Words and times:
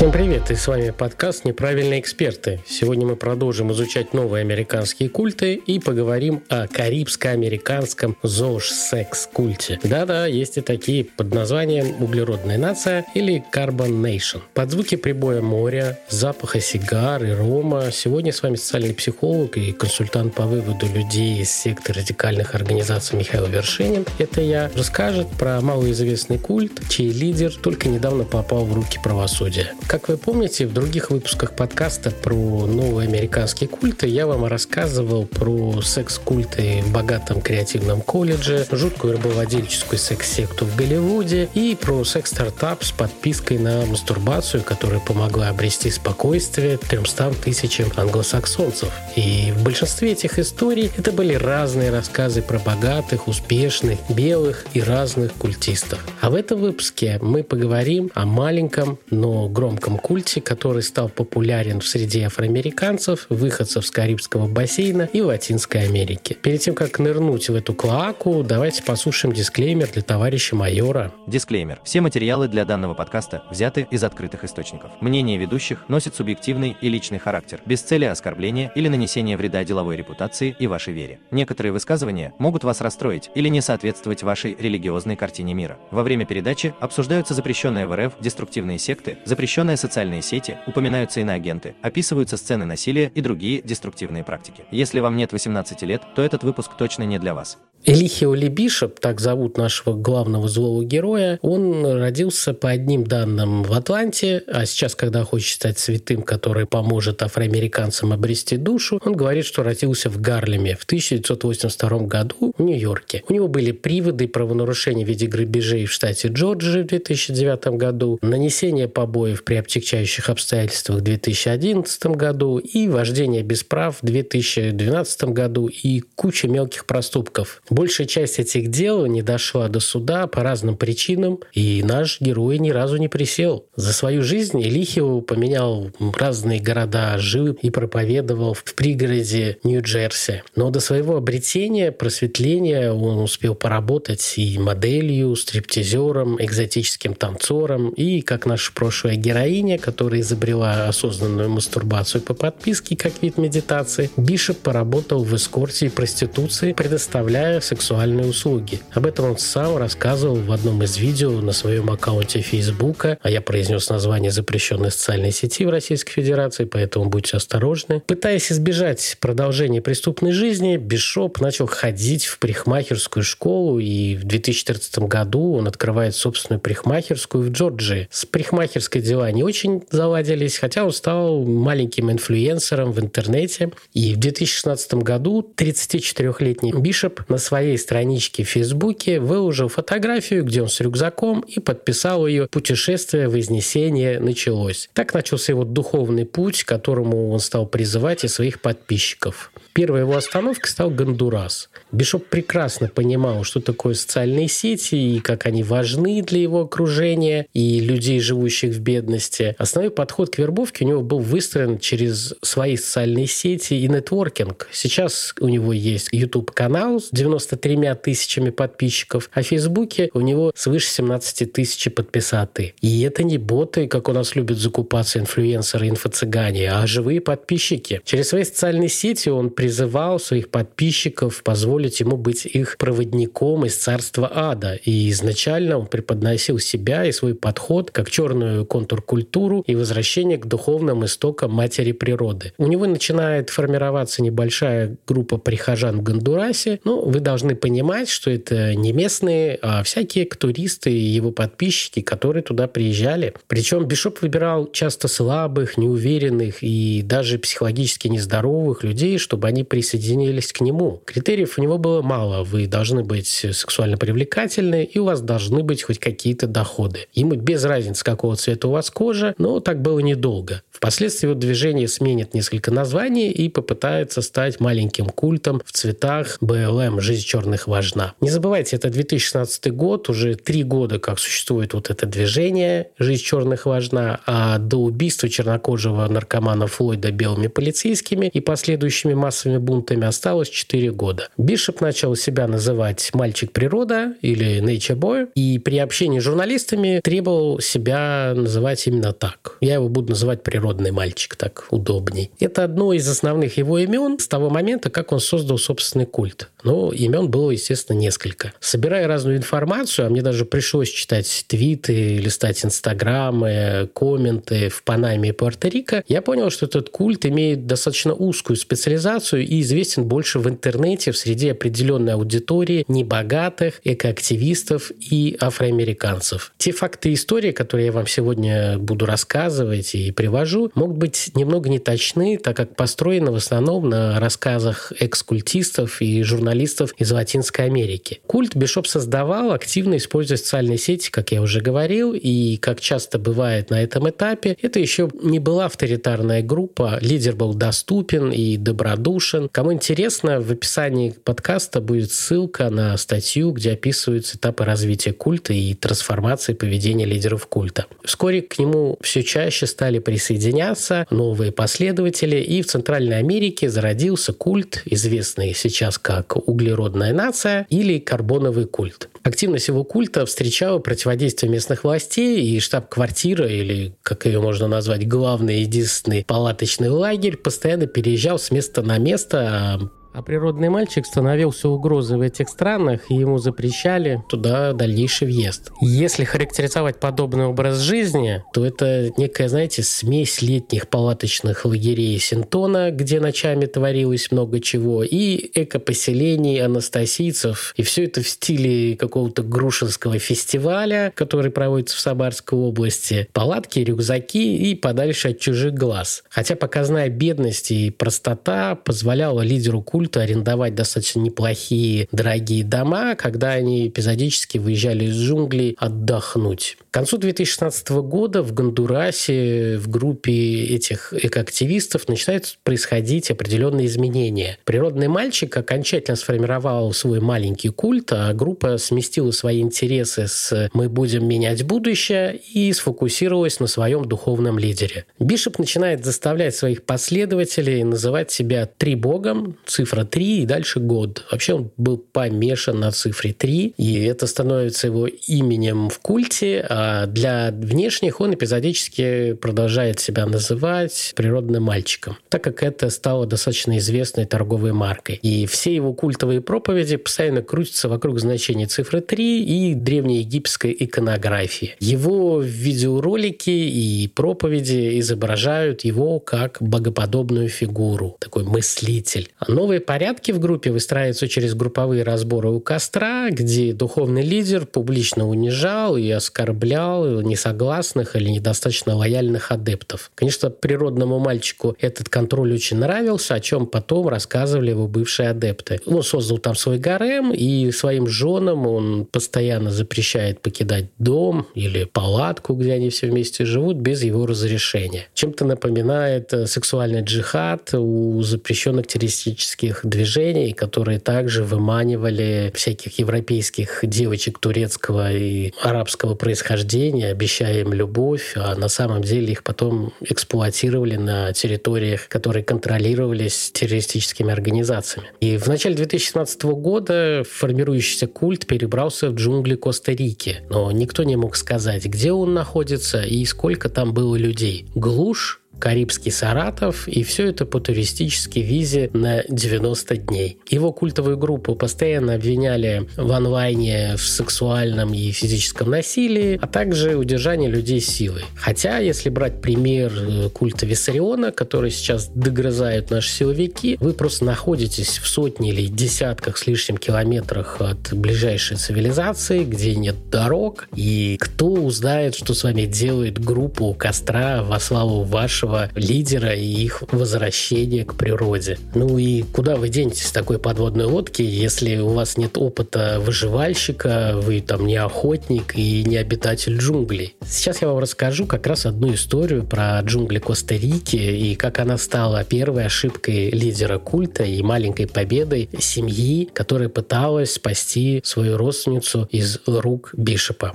Всем 0.00 0.12
привет, 0.12 0.50
и 0.50 0.54
с 0.54 0.66
вами 0.66 0.94
подкаст 0.96 1.44
«Неправильные 1.44 2.00
эксперты». 2.00 2.60
Сегодня 2.66 3.06
мы 3.06 3.16
продолжим 3.16 3.70
изучать 3.72 4.14
новые 4.14 4.40
американские 4.40 5.10
культы 5.10 5.56
и 5.56 5.78
поговорим 5.78 6.42
о 6.48 6.66
карибско-американском 6.68 8.16
ЗОЖ-секс-культе. 8.22 9.78
Да-да, 9.84 10.24
есть 10.24 10.56
и 10.56 10.62
такие 10.62 11.04
под 11.04 11.34
названием 11.34 12.02
«Углеродная 12.02 12.56
нация» 12.56 13.04
или 13.14 13.44
«Carbon 13.52 13.90
Nation». 14.00 14.40
Под 14.54 14.70
звуки 14.70 14.94
прибоя 14.94 15.42
моря, 15.42 15.98
запаха 16.08 16.62
сигар 16.62 17.22
и 17.22 17.32
рома 17.32 17.90
сегодня 17.92 18.32
с 18.32 18.42
вами 18.42 18.56
социальный 18.56 18.94
психолог 18.94 19.58
и 19.58 19.72
консультант 19.72 20.34
по 20.34 20.44
выводу 20.44 20.86
людей 20.94 21.42
из 21.42 21.52
секты 21.52 21.92
радикальных 21.92 22.54
организаций 22.54 23.18
Михаил 23.18 23.48
Вершинин. 23.48 24.06
Это 24.16 24.40
я 24.40 24.70
расскажет 24.74 25.28
про 25.38 25.60
малоизвестный 25.60 26.38
культ, 26.38 26.80
чей 26.88 27.10
лидер 27.10 27.54
только 27.54 27.90
недавно 27.90 28.24
попал 28.24 28.64
в 28.64 28.72
руки 28.72 28.98
правосудия. 29.04 29.74
Как 29.90 30.08
вы 30.08 30.16
помните, 30.16 30.68
в 30.68 30.72
других 30.72 31.10
выпусках 31.10 31.56
подкаста 31.56 32.12
про 32.12 32.32
новые 32.32 33.08
американские 33.08 33.68
культы 33.68 34.06
я 34.06 34.28
вам 34.28 34.44
рассказывал 34.44 35.26
про 35.26 35.82
секс-культы 35.82 36.82
в 36.84 36.92
богатом 36.92 37.40
креативном 37.40 38.00
колледже, 38.00 38.68
жуткую 38.70 39.14
рабовладельческую 39.14 39.98
секс-секту 39.98 40.64
в 40.64 40.76
Голливуде 40.76 41.48
и 41.54 41.74
про 41.74 42.04
секс-стартап 42.04 42.84
с 42.84 42.92
подпиской 42.92 43.58
на 43.58 43.84
мастурбацию, 43.84 44.62
которая 44.62 45.00
помогла 45.00 45.48
обрести 45.48 45.90
спокойствие 45.90 46.76
300 46.76 47.34
тысячам 47.42 47.90
англосаксонцев. 47.96 48.92
И 49.16 49.52
в 49.56 49.64
большинстве 49.64 50.12
этих 50.12 50.38
историй 50.38 50.92
это 50.96 51.10
были 51.10 51.34
разные 51.34 51.90
рассказы 51.90 52.42
про 52.42 52.60
богатых, 52.60 53.26
успешных, 53.26 53.98
белых 54.08 54.66
и 54.72 54.80
разных 54.80 55.32
культистов. 55.32 55.98
А 56.20 56.30
в 56.30 56.36
этом 56.36 56.60
выпуске 56.60 57.18
мы 57.20 57.42
поговорим 57.42 58.12
о 58.14 58.24
маленьком, 58.24 58.96
но 59.10 59.48
громком 59.48 59.69
громком 59.70 59.98
культе, 59.98 60.40
который 60.40 60.82
стал 60.82 61.08
популярен 61.08 61.80
в 61.80 61.86
среде 61.86 62.26
афроамериканцев, 62.26 63.26
выходцев 63.28 63.86
с 63.86 63.90
Карибского 63.92 64.48
бассейна 64.48 65.08
и 65.12 65.20
Латинской 65.20 65.84
Америки. 65.84 66.36
Перед 66.42 66.60
тем, 66.60 66.74
как 66.74 66.98
нырнуть 66.98 67.48
в 67.48 67.54
эту 67.54 67.72
клоаку, 67.72 68.42
давайте 68.42 68.82
послушаем 68.82 69.32
дисклеймер 69.32 69.92
для 69.92 70.02
товарища 70.02 70.56
майора. 70.56 71.12
Дисклеймер. 71.28 71.80
Все 71.84 72.00
материалы 72.00 72.48
для 72.48 72.64
данного 72.64 72.94
подкаста 72.94 73.44
взяты 73.48 73.86
из 73.92 74.02
открытых 74.02 74.42
источников. 74.42 74.90
Мнение 75.00 75.38
ведущих 75.38 75.84
носит 75.88 76.16
субъективный 76.16 76.76
и 76.80 76.88
личный 76.88 77.20
характер, 77.20 77.60
без 77.64 77.80
цели 77.80 78.06
оскорбления 78.06 78.72
или 78.74 78.88
нанесения 78.88 79.36
вреда 79.36 79.62
деловой 79.62 79.96
репутации 79.96 80.56
и 80.58 80.66
вашей 80.66 80.94
вере. 80.94 81.20
Некоторые 81.30 81.70
высказывания 81.70 82.34
могут 82.38 82.64
вас 82.64 82.80
расстроить 82.80 83.30
или 83.36 83.48
не 83.48 83.60
соответствовать 83.60 84.24
вашей 84.24 84.56
религиозной 84.58 85.14
картине 85.14 85.54
мира. 85.54 85.78
Во 85.92 86.02
время 86.02 86.26
передачи 86.26 86.74
обсуждаются 86.80 87.34
запрещенные 87.34 87.86
в 87.86 87.94
РФ 87.94 88.14
деструктивные 88.20 88.78
секты, 88.78 89.18
запрещенные 89.24 89.59
Запрещенные 89.60 89.76
социальные 89.76 90.22
сети, 90.22 90.56
упоминаются 90.66 91.20
иноагенты, 91.20 91.74
описываются 91.82 92.38
сцены 92.38 92.64
насилия 92.64 93.12
и 93.14 93.20
другие 93.20 93.60
деструктивные 93.60 94.24
практики. 94.24 94.64
Если 94.70 95.00
вам 95.00 95.18
нет 95.18 95.32
18 95.32 95.82
лет, 95.82 96.00
то 96.16 96.22
этот 96.22 96.44
выпуск 96.44 96.70
точно 96.78 97.02
не 97.02 97.18
для 97.18 97.34
вас. 97.34 97.58
Элихио 97.84 98.36
Бишоп, 98.36 99.00
так 99.00 99.20
зовут 99.20 99.56
нашего 99.56 99.94
главного 99.94 100.48
злого 100.48 100.84
героя, 100.84 101.38
он 101.40 101.86
родился 101.86 102.52
по 102.52 102.68
одним 102.68 103.04
данным 103.04 103.62
в 103.62 103.72
Атланте, 103.72 104.42
а 104.48 104.66
сейчас, 104.66 104.94
когда 104.94 105.24
хочет 105.24 105.54
стать 105.54 105.78
святым, 105.78 106.22
который 106.22 106.66
поможет 106.66 107.22
афроамериканцам 107.22 108.12
обрести 108.12 108.58
душу, 108.58 109.00
он 109.02 109.14
говорит, 109.14 109.46
что 109.46 109.62
родился 109.62 110.10
в 110.10 110.20
Гарлеме 110.20 110.76
в 110.76 110.84
1982 110.84 111.98
году 112.00 112.52
в 112.58 112.62
Нью-Йорке. 112.62 113.22
У 113.28 113.32
него 113.32 113.48
были 113.48 113.72
приводы 113.72 114.28
правонарушений 114.28 115.04
в 115.04 115.08
виде 115.08 115.26
грабежей 115.26 115.86
в 115.86 115.92
штате 115.92 116.28
Джорджия 116.28 116.82
в 116.82 116.86
2009 116.86 117.78
году, 117.78 118.18
нанесение 118.20 118.88
побоев 118.88 119.42
при 119.50 119.56
обтекчающих 119.56 120.30
обстоятельствах 120.30 121.00
в 121.00 121.00
2011 121.00 122.06
году 122.06 122.58
и 122.58 122.86
вождение 122.86 123.42
без 123.42 123.64
прав 123.64 123.96
в 124.00 124.06
2012 124.06 125.24
году 125.24 125.66
и 125.66 126.02
куча 126.14 126.46
мелких 126.46 126.86
проступков. 126.86 127.60
Большая 127.68 128.06
часть 128.06 128.38
этих 128.38 128.70
дел 128.70 129.06
не 129.06 129.22
дошла 129.22 129.66
до 129.66 129.80
суда 129.80 130.28
по 130.28 130.44
разным 130.44 130.76
причинам, 130.76 131.40
и 131.52 131.82
наш 131.82 132.20
герой 132.20 132.60
ни 132.60 132.70
разу 132.70 132.96
не 132.98 133.08
присел. 133.08 133.66
За 133.74 133.92
свою 133.92 134.22
жизнь 134.22 134.62
Элихио 134.62 135.20
поменял 135.20 135.90
разные 136.16 136.60
города, 136.60 137.18
жил 137.18 137.54
и 137.60 137.70
проповедовал 137.70 138.54
в 138.54 138.62
пригороде 138.76 139.58
Нью-Джерси. 139.64 140.44
Но 140.54 140.70
до 140.70 140.78
своего 140.78 141.16
обретения, 141.16 141.90
просветления 141.90 142.92
он 142.92 143.18
успел 143.18 143.56
поработать 143.56 144.34
и 144.36 144.60
моделью, 144.60 145.34
стриптизером, 145.34 146.40
экзотическим 146.40 147.16
танцором, 147.16 147.90
и, 147.90 148.20
как 148.20 148.46
наша 148.46 148.72
прошлая 148.72 149.16
героиня, 149.16 149.39
которая 149.78 150.20
изобрела 150.20 150.88
осознанную 150.88 151.48
мастурбацию 151.48 152.20
по 152.20 152.34
подписке 152.34 152.96
как 152.96 153.22
вид 153.22 153.38
медитации, 153.38 154.10
Бишоп 154.16 154.58
поработал 154.58 155.24
в 155.24 155.34
эскорте 155.34 155.86
и 155.86 155.88
проституции, 155.88 156.72
предоставляя 156.72 157.60
сексуальные 157.60 158.26
услуги. 158.26 158.80
Об 158.92 159.06
этом 159.06 159.30
он 159.30 159.38
сам 159.38 159.76
рассказывал 159.76 160.36
в 160.36 160.52
одном 160.52 160.82
из 160.82 160.96
видео 160.98 161.40
на 161.40 161.52
своем 161.52 161.90
аккаунте 161.90 162.40
Фейсбука, 162.40 163.18
а 163.22 163.30
я 163.30 163.40
произнес 163.40 163.88
название 163.88 164.30
запрещенной 164.30 164.90
социальной 164.90 165.32
сети 165.32 165.64
в 165.64 165.70
Российской 165.70 166.12
Федерации, 166.12 166.64
поэтому 166.64 167.06
будьте 167.06 167.36
осторожны. 167.36 168.02
Пытаясь 168.06 168.52
избежать 168.52 169.16
продолжения 169.20 169.80
преступной 169.80 170.32
жизни, 170.32 170.76
Бишоп 170.76 171.40
начал 171.40 171.66
ходить 171.66 172.26
в 172.26 172.38
парикмахерскую 172.38 173.22
школу, 173.22 173.78
и 173.78 174.16
в 174.16 174.24
2014 174.24 174.98
году 175.00 175.54
он 175.54 175.66
открывает 175.66 176.14
собственную 176.14 176.60
парикмахерскую 176.60 177.44
в 177.44 177.50
Джорджии. 177.50 178.08
С 178.10 178.26
парикмахерской 178.26 179.00
дела 179.00 179.29
не 179.32 179.42
очень 179.42 179.82
заладились, 179.90 180.58
хотя 180.58 180.84
он 180.84 180.92
стал 180.92 181.44
маленьким 181.44 182.10
инфлюенсером 182.10 182.92
в 182.92 183.00
интернете. 183.00 183.70
И 183.94 184.14
в 184.14 184.18
2016 184.18 184.94
году 184.94 185.52
34-летний 185.56 186.72
Бишоп 186.72 187.28
на 187.28 187.38
своей 187.38 187.78
страничке 187.78 188.44
в 188.44 188.48
Фейсбуке 188.48 189.20
выложил 189.20 189.68
фотографию, 189.68 190.44
где 190.44 190.62
он 190.62 190.68
с 190.68 190.80
рюкзаком 190.80 191.40
и 191.40 191.60
подписал 191.60 192.26
ее 192.26 192.46
«Путешествие 192.50 193.28
Вознесения 193.28 194.20
началось». 194.20 194.88
Так 194.92 195.14
начался 195.14 195.52
его 195.52 195.64
духовный 195.64 196.26
путь, 196.26 196.64
которому 196.64 197.30
он 197.30 197.40
стал 197.40 197.66
призывать 197.66 198.24
и 198.24 198.28
своих 198.28 198.60
подписчиков. 198.60 199.52
Первой 199.72 200.00
его 200.00 200.16
остановкой 200.16 200.70
стал 200.70 200.90
Гондурас. 200.90 201.70
Бишоп 201.92 202.26
прекрасно 202.26 202.88
понимал, 202.88 203.44
что 203.44 203.60
такое 203.60 203.94
социальные 203.94 204.48
сети 204.48 204.94
и 204.94 205.20
как 205.20 205.46
они 205.46 205.62
важны 205.62 206.22
для 206.22 206.40
его 206.40 206.62
окружения 206.62 207.46
и 207.52 207.80
людей, 207.80 208.20
живущих 208.20 208.72
в 208.74 208.80
бедности. 208.80 209.54
Основной 209.58 209.90
подход 209.90 210.30
к 210.30 210.38
вербовке 210.38 210.84
у 210.84 210.88
него 210.88 211.02
был 211.02 211.18
выстроен 211.18 211.78
через 211.78 212.34
свои 212.42 212.76
социальные 212.76 213.26
сети 213.26 213.74
и 213.74 213.88
нетворкинг. 213.88 214.68
Сейчас 214.72 215.34
у 215.40 215.48
него 215.48 215.72
есть 215.72 216.08
YouTube-канал 216.12 217.00
с 217.00 217.10
93 217.10 217.94
тысячами 218.02 218.50
подписчиков, 218.50 219.30
а 219.32 219.42
в 219.42 219.46
Фейсбуке 219.46 220.10
у 220.14 220.20
него 220.20 220.52
свыше 220.54 220.88
17 220.88 221.52
тысяч 221.52 221.92
подписаты. 221.92 222.74
И 222.80 223.02
это 223.02 223.22
не 223.22 223.38
боты, 223.38 223.86
как 223.86 224.08
у 224.08 224.12
нас 224.12 224.34
любят 224.34 224.58
закупаться 224.58 225.18
инфлюенсеры, 225.18 225.88
инфо-цыгане, 225.88 226.70
а 226.70 226.86
живые 226.86 227.20
подписчики. 227.20 228.00
Через 228.04 228.28
свои 228.28 228.44
социальные 228.44 228.88
сети 228.88 229.28
он 229.28 229.50
призывал 229.60 230.18
своих 230.18 230.48
подписчиков 230.48 231.42
позволить 231.42 232.00
ему 232.00 232.16
быть 232.16 232.46
их 232.46 232.78
проводником 232.78 233.66
из 233.66 233.76
царства 233.76 234.32
ада. 234.32 234.80
И 234.86 235.10
изначально 235.10 235.76
он 235.76 235.86
преподносил 235.86 236.58
себя 236.58 237.04
и 237.04 237.12
свой 237.12 237.34
подход 237.34 237.90
как 237.90 238.10
черную 238.10 238.64
контркультуру 238.64 239.62
и 239.66 239.74
возвращение 239.74 240.38
к 240.38 240.46
духовным 240.46 241.04
истокам 241.04 241.52
матери 241.52 241.92
природы. 241.92 242.54
У 242.56 242.68
него 242.68 242.86
начинает 242.86 243.50
формироваться 243.50 244.22
небольшая 244.22 244.96
группа 245.06 245.36
прихожан 245.36 245.98
в 245.98 246.02
Гондурасе. 246.04 246.80
Ну, 246.84 247.04
вы 247.04 247.20
должны 247.20 247.54
понимать, 247.54 248.08
что 248.08 248.30
это 248.30 248.74
не 248.74 248.94
местные, 248.94 249.58
а 249.60 249.82
всякие 249.82 250.24
туристы 250.24 250.90
и 250.90 251.02
его 251.02 251.32
подписчики, 251.32 252.00
которые 252.00 252.42
туда 252.42 252.66
приезжали. 252.66 253.34
Причем 253.46 253.84
Бишоп 253.84 254.22
выбирал 254.22 254.70
часто 254.72 255.06
слабых, 255.06 255.76
неуверенных 255.76 256.62
и 256.62 257.02
даже 257.04 257.38
психологически 257.38 258.08
нездоровых 258.08 258.84
людей, 258.84 259.18
чтобы 259.18 259.49
они 259.50 259.64
присоединились 259.64 260.52
к 260.52 260.60
нему. 260.60 261.02
Критериев 261.04 261.58
у 261.58 261.62
него 261.62 261.76
было 261.76 262.02
мало. 262.02 262.44
Вы 262.44 262.66
должны 262.66 263.04
быть 263.04 263.26
сексуально 263.26 263.98
привлекательны, 263.98 264.84
и 264.84 264.98
у 264.98 265.04
вас 265.04 265.20
должны 265.20 265.62
быть 265.62 265.82
хоть 265.82 265.98
какие-то 265.98 266.46
доходы. 266.46 267.08
Ему 267.12 267.34
без 267.34 267.64
разницы, 267.64 268.04
какого 268.04 268.36
цвета 268.36 268.68
у 268.68 268.70
вас 268.70 268.90
кожа, 268.90 269.34
но 269.38 269.60
так 269.60 269.82
было 269.82 269.98
недолго. 269.98 270.62
Впоследствии 270.70 271.28
вот 271.28 271.38
движение 271.38 271.88
сменит 271.88 272.32
несколько 272.32 272.70
названий 272.70 273.30
и 273.30 273.48
попытается 273.48 274.22
стать 274.22 274.60
маленьким 274.60 275.06
культом 275.06 275.60
в 275.64 275.72
цветах 275.72 276.38
БЛМ 276.40 277.00
«Жизнь 277.00 277.26
черных 277.26 277.66
важна». 277.66 278.14
Не 278.20 278.30
забывайте, 278.30 278.76
это 278.76 278.88
2016 278.88 279.72
год, 279.72 280.08
уже 280.08 280.36
три 280.36 280.62
года, 280.62 280.98
как 280.98 281.18
существует 281.18 281.74
вот 281.74 281.90
это 281.90 282.06
движение 282.06 282.88
«Жизнь 282.98 283.22
черных 283.22 283.66
важна», 283.66 284.20
а 284.26 284.58
до 284.58 284.78
убийства 284.78 285.28
чернокожего 285.28 286.06
наркомана 286.08 286.66
Флойда 286.66 287.10
белыми 287.10 287.48
полицейскими 287.48 288.30
и 288.32 288.40
последующими 288.40 289.12
массовыми 289.12 289.39
бунтами 289.46 290.06
осталось 290.06 290.48
4 290.48 290.90
года. 290.92 291.28
Бишоп 291.36 291.80
начал 291.80 292.14
себя 292.16 292.46
называть 292.46 293.10
«мальчик 293.14 293.52
природа» 293.52 294.14
или 294.22 294.60
«nature 294.62 294.96
boy», 294.96 295.28
и 295.34 295.58
при 295.58 295.78
общении 295.78 296.20
с 296.20 296.22
журналистами 296.22 297.00
требовал 297.02 297.60
себя 297.60 298.32
называть 298.34 298.86
именно 298.86 299.12
так. 299.12 299.56
Я 299.60 299.74
его 299.74 299.88
буду 299.88 300.10
называть 300.10 300.42
«природный 300.42 300.90
мальчик», 300.90 301.36
так 301.36 301.66
удобней. 301.70 302.30
Это 302.40 302.64
одно 302.64 302.92
из 302.92 303.08
основных 303.08 303.56
его 303.56 303.78
имен 303.78 304.18
с 304.18 304.28
того 304.28 304.50
момента, 304.50 304.90
как 304.90 305.12
он 305.12 305.20
создал 305.20 305.58
собственный 305.58 306.06
культ. 306.06 306.48
Но 306.62 306.92
имен 306.92 307.30
было, 307.30 307.50
естественно, 307.50 307.96
несколько. 307.96 308.52
Собирая 308.60 309.06
разную 309.06 309.36
информацию, 309.36 310.06
а 310.06 310.10
мне 310.10 310.22
даже 310.22 310.44
пришлось 310.44 310.90
читать 310.90 311.44
твиты, 311.48 312.18
листать 312.18 312.64
инстаграмы, 312.64 313.88
комменты 313.94 314.68
в 314.68 314.82
Панаме 314.82 315.30
и 315.30 315.32
Пуэрто-Рико, 315.32 316.04
я 316.08 316.22
понял, 316.22 316.50
что 316.50 316.66
этот 316.66 316.90
культ 316.90 317.24
имеет 317.26 317.66
достаточно 317.66 318.14
узкую 318.14 318.56
специализацию 318.56 319.29
и 319.36 319.60
известен 319.60 320.04
больше 320.04 320.38
в 320.38 320.48
интернете 320.48 321.12
в 321.12 321.16
среде 321.16 321.52
определенной 321.52 322.14
аудитории 322.14 322.84
небогатых, 322.88 323.80
экоактивистов 323.84 324.90
и 324.98 325.36
афроамериканцев. 325.40 326.52
Те 326.58 326.72
факты 326.72 327.10
и 327.10 327.14
истории, 327.14 327.52
которые 327.52 327.86
я 327.86 327.92
вам 327.92 328.06
сегодня 328.06 328.78
буду 328.78 329.06
рассказывать 329.06 329.94
и 329.94 330.12
привожу, 330.12 330.70
могут 330.74 330.96
быть 330.96 331.32
немного 331.34 331.68
неточны, 331.68 332.38
так 332.38 332.56
как 332.56 332.76
построены 332.76 333.30
в 333.30 333.36
основном 333.36 333.88
на 333.88 334.18
рассказах 334.20 334.92
экскультистов 334.98 336.00
и 336.02 336.22
журналистов 336.22 336.92
из 336.98 337.10
Латинской 337.10 337.66
Америки. 337.66 338.20
Культ 338.26 338.56
Бишоп 338.56 338.86
создавал, 338.86 339.52
активно 339.52 339.96
используя 339.96 340.36
социальные 340.36 340.78
сети, 340.78 341.10
как 341.10 341.32
я 341.32 341.42
уже 341.42 341.60
говорил, 341.60 342.14
и 342.14 342.56
как 342.56 342.80
часто 342.80 343.18
бывает 343.18 343.70
на 343.70 343.82
этом 343.82 344.08
этапе, 344.08 344.56
это 344.60 344.78
еще 344.78 345.10
не 345.22 345.38
была 345.38 345.66
авторитарная 345.66 346.42
группа, 346.42 346.98
лидер 347.00 347.36
был 347.36 347.54
доступен 347.54 348.30
и 348.30 348.56
добродушен. 348.56 349.19
Кому 349.52 349.72
интересно, 349.72 350.40
в 350.40 350.50
описании 350.50 351.10
подкаста 351.10 351.80
будет 351.80 352.10
ссылка 352.10 352.70
на 352.70 352.96
статью, 352.96 353.52
где 353.52 353.72
описываются 353.72 354.36
этапы 354.36 354.64
развития 354.64 355.12
культа 355.12 355.52
и 355.52 355.74
трансформации 355.74 356.54
поведения 356.54 357.04
лидеров 357.04 357.46
культа. 357.46 357.86
Вскоре 358.04 358.42
к 358.42 358.58
нему 358.58 358.98
все 359.00 359.22
чаще 359.22 359.66
стали 359.66 359.98
присоединяться 359.98 361.06
новые 361.10 361.52
последователи, 361.52 362.36
и 362.36 362.62
в 362.62 362.66
Центральной 362.66 363.18
Америке 363.18 363.68
зародился 363.68 364.32
культ, 364.32 364.82
известный 364.86 365.54
сейчас 365.54 365.98
как 365.98 366.36
углеродная 366.48 367.12
нация 367.12 367.66
или 367.70 367.98
карбоновый 367.98 368.66
культ. 368.66 369.08
Активность 369.22 369.68
его 369.68 369.84
культа 369.84 370.24
встречала 370.24 370.78
противодействие 370.78 371.52
местных 371.52 371.84
властей, 371.84 372.42
и 372.42 372.58
штаб-квартира, 372.58 373.46
или, 373.46 373.94
как 374.02 374.24
ее 374.24 374.40
можно 374.40 374.66
назвать, 374.66 375.06
главный 375.06 375.60
единственный 375.60 376.24
палаточный 376.24 376.88
лагерь, 376.88 377.36
постоянно 377.36 377.86
переезжал 377.86 378.38
с 378.38 378.50
места 378.50 378.80
на 378.82 378.96
место, 378.96 379.90
а 380.12 380.22
природный 380.22 380.68
мальчик 380.68 381.06
становился 381.06 381.68
угрозой 381.68 382.18
в 382.18 382.20
этих 382.20 382.48
странах, 382.48 383.10
и 383.10 383.14
ему 383.14 383.38
запрещали 383.38 384.22
туда 384.28 384.72
дальнейший 384.72 385.28
въезд. 385.28 385.70
Если 385.80 386.24
характеризовать 386.24 386.98
подобный 386.98 387.46
образ 387.46 387.78
жизни, 387.78 388.42
то 388.52 388.64
это 388.64 389.10
некая, 389.16 389.48
знаете, 389.48 389.82
смесь 389.82 390.42
летних 390.42 390.88
палаточных 390.88 391.64
лагерей 391.64 392.18
Синтона, 392.18 392.90
где 392.90 393.20
ночами 393.20 393.66
творилось 393.66 394.30
много 394.30 394.60
чего, 394.60 395.04
и 395.04 395.50
экопоселений 395.54 396.62
анастасийцев. 396.62 397.72
И 397.76 397.82
все 397.82 398.04
это 398.04 398.22
в 398.22 398.28
стиле 398.28 398.96
какого-то 398.96 399.42
грушинского 399.42 400.18
фестиваля, 400.18 401.12
который 401.14 401.50
проводится 401.50 401.96
в 401.96 402.00
Сабарской 402.00 402.58
области. 402.58 403.28
Палатки, 403.32 403.78
рюкзаки 403.78 404.56
и 404.70 404.74
подальше 404.74 405.28
от 405.28 405.38
чужих 405.38 405.74
глаз. 405.74 406.24
Хотя 406.28 406.56
показная 406.56 407.08
бедность 407.08 407.70
и 407.70 407.90
простота 407.90 408.74
позволяла 408.74 409.42
лидеру 409.42 409.82
культа 409.82 409.99
культа 410.00 410.22
арендовать 410.22 410.74
достаточно 410.74 411.20
неплохие, 411.20 412.08
дорогие 412.10 412.64
дома, 412.64 413.16
когда 413.16 413.50
они 413.50 413.86
эпизодически 413.86 414.56
выезжали 414.56 415.04
из 415.04 415.14
джунглей 415.14 415.76
отдохнуть. 415.78 416.78
К 416.90 416.94
концу 416.94 417.18
2016 417.18 417.90
года 417.90 418.42
в 418.42 418.54
Гондурасе 418.54 419.76
в 419.76 419.88
группе 419.88 420.64
этих 420.64 421.12
экоактивистов 421.12 422.08
начинают 422.08 422.58
происходить 422.64 423.30
определенные 423.30 423.86
изменения. 423.88 424.58
Природный 424.64 425.08
мальчик 425.08 425.54
окончательно 425.54 426.16
сформировал 426.16 426.92
свой 426.94 427.20
маленький 427.20 427.68
культ, 427.68 428.10
а 428.12 428.32
группа 428.32 428.78
сместила 428.78 429.32
свои 429.32 429.60
интересы 429.60 430.26
с 430.28 430.70
«мы 430.72 430.88
будем 430.88 431.28
менять 431.28 431.62
будущее» 431.62 432.40
и 432.54 432.72
сфокусировалась 432.72 433.60
на 433.60 433.66
своем 433.66 434.06
духовном 434.06 434.58
лидере. 434.58 435.04
Бишоп 435.18 435.58
начинает 435.58 436.04
заставлять 436.06 436.56
своих 436.56 436.84
последователей 436.84 437.84
называть 437.84 438.30
себя 438.30 438.66
три 438.66 438.94
богом, 438.94 439.56
цифрой 439.66 439.89
цифра 439.90 440.04
3 440.04 440.42
и 440.42 440.46
дальше 440.46 440.78
год. 440.78 441.24
Вообще 441.32 441.54
он 441.54 441.70
был 441.76 441.98
помешан 441.98 442.78
на 442.78 442.92
цифре 442.92 443.32
3, 443.32 443.74
и 443.76 444.04
это 444.04 444.28
становится 444.28 444.86
его 444.86 445.08
именем 445.08 445.90
в 445.90 445.98
культе, 445.98 446.64
а 446.68 447.06
для 447.06 447.50
внешних 447.50 448.20
он 448.20 448.34
эпизодически 448.34 449.32
продолжает 449.32 449.98
себя 449.98 450.26
называть 450.26 451.12
природным 451.16 451.64
мальчиком, 451.64 452.16
так 452.28 452.44
как 452.44 452.62
это 452.62 452.88
стало 452.90 453.26
достаточно 453.26 453.78
известной 453.78 454.26
торговой 454.26 454.72
маркой. 454.72 455.18
И 455.22 455.46
все 455.46 455.74
его 455.74 455.92
культовые 455.92 456.40
проповеди 456.40 456.96
постоянно 456.96 457.42
крутятся 457.42 457.88
вокруг 457.88 458.20
значения 458.20 458.66
цифры 458.66 459.00
3 459.00 459.42
и 459.42 459.74
древнеегипетской 459.74 460.76
иконографии. 460.78 461.74
Его 461.80 462.40
видеоролики 462.40 463.50
и 463.50 464.06
проповеди 464.14 465.00
изображают 465.00 465.80
его 465.84 466.20
как 466.20 466.58
богоподобную 466.60 467.48
фигуру, 467.48 468.16
такой 468.20 468.44
мыслитель. 468.44 469.28
А 469.38 469.50
новые 469.50 469.79
порядки 469.80 470.32
в 470.32 470.38
группе 470.38 470.70
выстраиваются 470.70 471.28
через 471.28 471.54
групповые 471.54 472.02
разборы 472.02 472.50
у 472.50 472.60
костра, 472.60 473.30
где 473.30 473.72
духовный 473.72 474.22
лидер 474.22 474.66
публично 474.66 475.28
унижал 475.28 475.96
и 475.96 476.10
оскорблял 476.10 477.20
несогласных 477.22 478.16
или 478.16 478.28
недостаточно 478.28 478.94
лояльных 478.94 479.50
адептов. 479.52 480.10
Конечно, 480.14 480.50
природному 480.50 481.18
мальчику 481.18 481.76
этот 481.80 482.08
контроль 482.08 482.52
очень 482.54 482.78
нравился, 482.78 483.34
о 483.34 483.40
чем 483.40 483.66
потом 483.66 484.08
рассказывали 484.08 484.70
его 484.70 484.86
бывшие 484.86 485.30
адепты. 485.30 485.80
Он 485.86 486.02
создал 486.02 486.38
там 486.38 486.54
свой 486.54 486.78
гарем, 486.78 487.32
и 487.32 487.70
своим 487.72 488.06
женам 488.06 488.66
он 488.66 489.06
постоянно 489.06 489.70
запрещает 489.70 490.40
покидать 490.40 490.86
дом 490.98 491.46
или 491.54 491.84
палатку, 491.84 492.54
где 492.54 492.72
они 492.72 492.90
все 492.90 493.08
вместе 493.08 493.44
живут, 493.44 493.76
без 493.76 494.02
его 494.02 494.26
разрешения. 494.26 495.08
Чем-то 495.14 495.44
напоминает 495.44 496.32
э, 496.32 496.46
сексуальный 496.46 497.02
джихад 497.02 497.74
у 497.74 498.22
запрещенных 498.22 498.86
террористических 498.86 499.69
таких 499.70 499.84
движений, 499.84 500.52
которые 500.52 500.98
также 500.98 501.44
выманивали 501.44 502.50
всяких 502.54 502.98
европейских 502.98 503.80
девочек 503.82 504.38
турецкого 504.38 505.12
и 505.12 505.52
арабского 505.62 506.14
происхождения, 506.14 507.10
обещая 507.10 507.60
им 507.60 507.72
любовь, 507.72 508.32
а 508.36 508.54
на 508.56 508.68
самом 508.68 509.02
деле 509.02 509.32
их 509.32 509.42
потом 509.42 509.92
эксплуатировали 510.00 510.96
на 510.96 511.32
территориях, 511.32 512.08
которые 512.08 512.42
контролировались 512.44 513.50
террористическими 513.52 514.32
организациями. 514.32 515.08
И 515.20 515.36
в 515.36 515.46
начале 515.46 515.76
2017 515.76 516.42
года 516.44 517.22
формирующийся 517.30 518.06
культ 518.06 518.46
перебрался 518.46 519.10
в 519.10 519.14
джунгли 519.14 519.54
Коста-Рики, 519.54 520.40
но 520.50 520.70
никто 520.72 521.04
не 521.04 521.16
мог 521.16 521.36
сказать, 521.36 521.84
где 521.86 522.12
он 522.12 522.34
находится 522.34 523.02
и 523.02 523.24
сколько 523.24 523.68
там 523.68 523.94
было 523.94 524.16
людей. 524.16 524.66
Глушь 524.74 525.40
Карибский 525.60 526.10
Саратов, 526.10 526.88
и 526.88 527.02
все 527.02 527.28
это 527.28 527.44
по 527.44 527.60
туристической 527.60 528.42
визе 528.42 528.90
на 528.92 529.22
90 529.28 529.96
дней. 529.98 530.38
Его 530.48 530.72
культовую 530.72 531.18
группу 531.18 531.54
постоянно 531.54 532.14
обвиняли 532.14 532.88
в 532.96 533.12
онлайне 533.12 533.96
в 533.96 534.02
сексуальном 534.02 534.94
и 534.94 535.10
физическом 535.12 535.70
насилии, 535.70 536.38
а 536.40 536.46
также 536.46 536.96
удержании 536.96 537.48
людей 537.48 537.80
силой. 537.80 538.24
Хотя, 538.34 538.78
если 538.78 539.10
брать 539.10 539.42
пример 539.42 539.92
э, 539.94 540.28
культа 540.30 540.64
Виссариона, 540.64 541.30
который 541.30 541.70
сейчас 541.70 542.08
догрызают 542.08 542.90
наши 542.90 543.10
силовики, 543.10 543.76
вы 543.80 543.92
просто 543.92 544.24
находитесь 544.24 544.98
в 544.98 545.06
сотне 545.06 545.50
или 545.50 545.66
десятках 545.66 546.38
с 546.38 546.46
лишним 546.46 546.78
километрах 546.78 547.60
от 547.60 547.92
ближайшей 547.92 548.56
цивилизации, 548.56 549.44
где 549.44 549.74
нет 549.74 549.96
дорог, 550.10 550.68
и 550.74 551.18
кто 551.20 551.48
узнает, 551.48 552.14
что 552.14 552.32
с 552.32 552.44
вами 552.44 552.64
делает 552.64 553.22
группа 553.22 553.64
у 553.64 553.74
костра 553.74 554.42
во 554.42 554.58
славу 554.58 555.02
вашего 555.02 555.39
великого 555.40 555.68
лидера 555.74 556.34
и 556.34 556.44
их 556.44 556.82
возвращение 556.90 557.84
к 557.84 557.94
природе. 557.94 558.58
Ну 558.74 558.98
и 558.98 559.22
куда 559.22 559.56
вы 559.56 559.68
денетесь 559.68 560.06
с 560.06 560.12
такой 560.12 560.38
подводной 560.38 560.84
лодки, 560.84 561.22
если 561.22 561.78
у 561.78 561.90
вас 561.90 562.16
нет 562.16 562.36
опыта 562.38 562.98
выживальщика, 563.00 564.12
вы 564.14 564.40
там 564.40 564.66
не 564.66 564.76
охотник 564.76 565.56
и 565.56 565.84
не 565.84 565.96
обитатель 565.96 566.56
джунглей? 566.56 567.16
Сейчас 567.26 567.62
я 567.62 567.68
вам 567.68 567.78
расскажу 567.78 568.26
как 568.26 568.46
раз 568.46 568.66
одну 568.66 568.92
историю 568.94 569.44
про 569.44 569.80
джунгли 569.80 570.18
Коста-Рики 570.18 570.96
и 570.96 571.34
как 571.34 571.58
она 571.58 571.78
стала 571.78 572.24
первой 572.24 572.66
ошибкой 572.66 573.30
лидера 573.30 573.78
культа 573.78 574.24
и 574.24 574.42
маленькой 574.42 574.86
победой 574.86 575.48
семьи, 575.58 576.28
которая 576.32 576.68
пыталась 576.68 577.34
спасти 577.34 578.00
свою 578.04 578.36
родственницу 578.36 579.08
из 579.10 579.38
рук 579.46 579.90
Бишопа. 579.96 580.54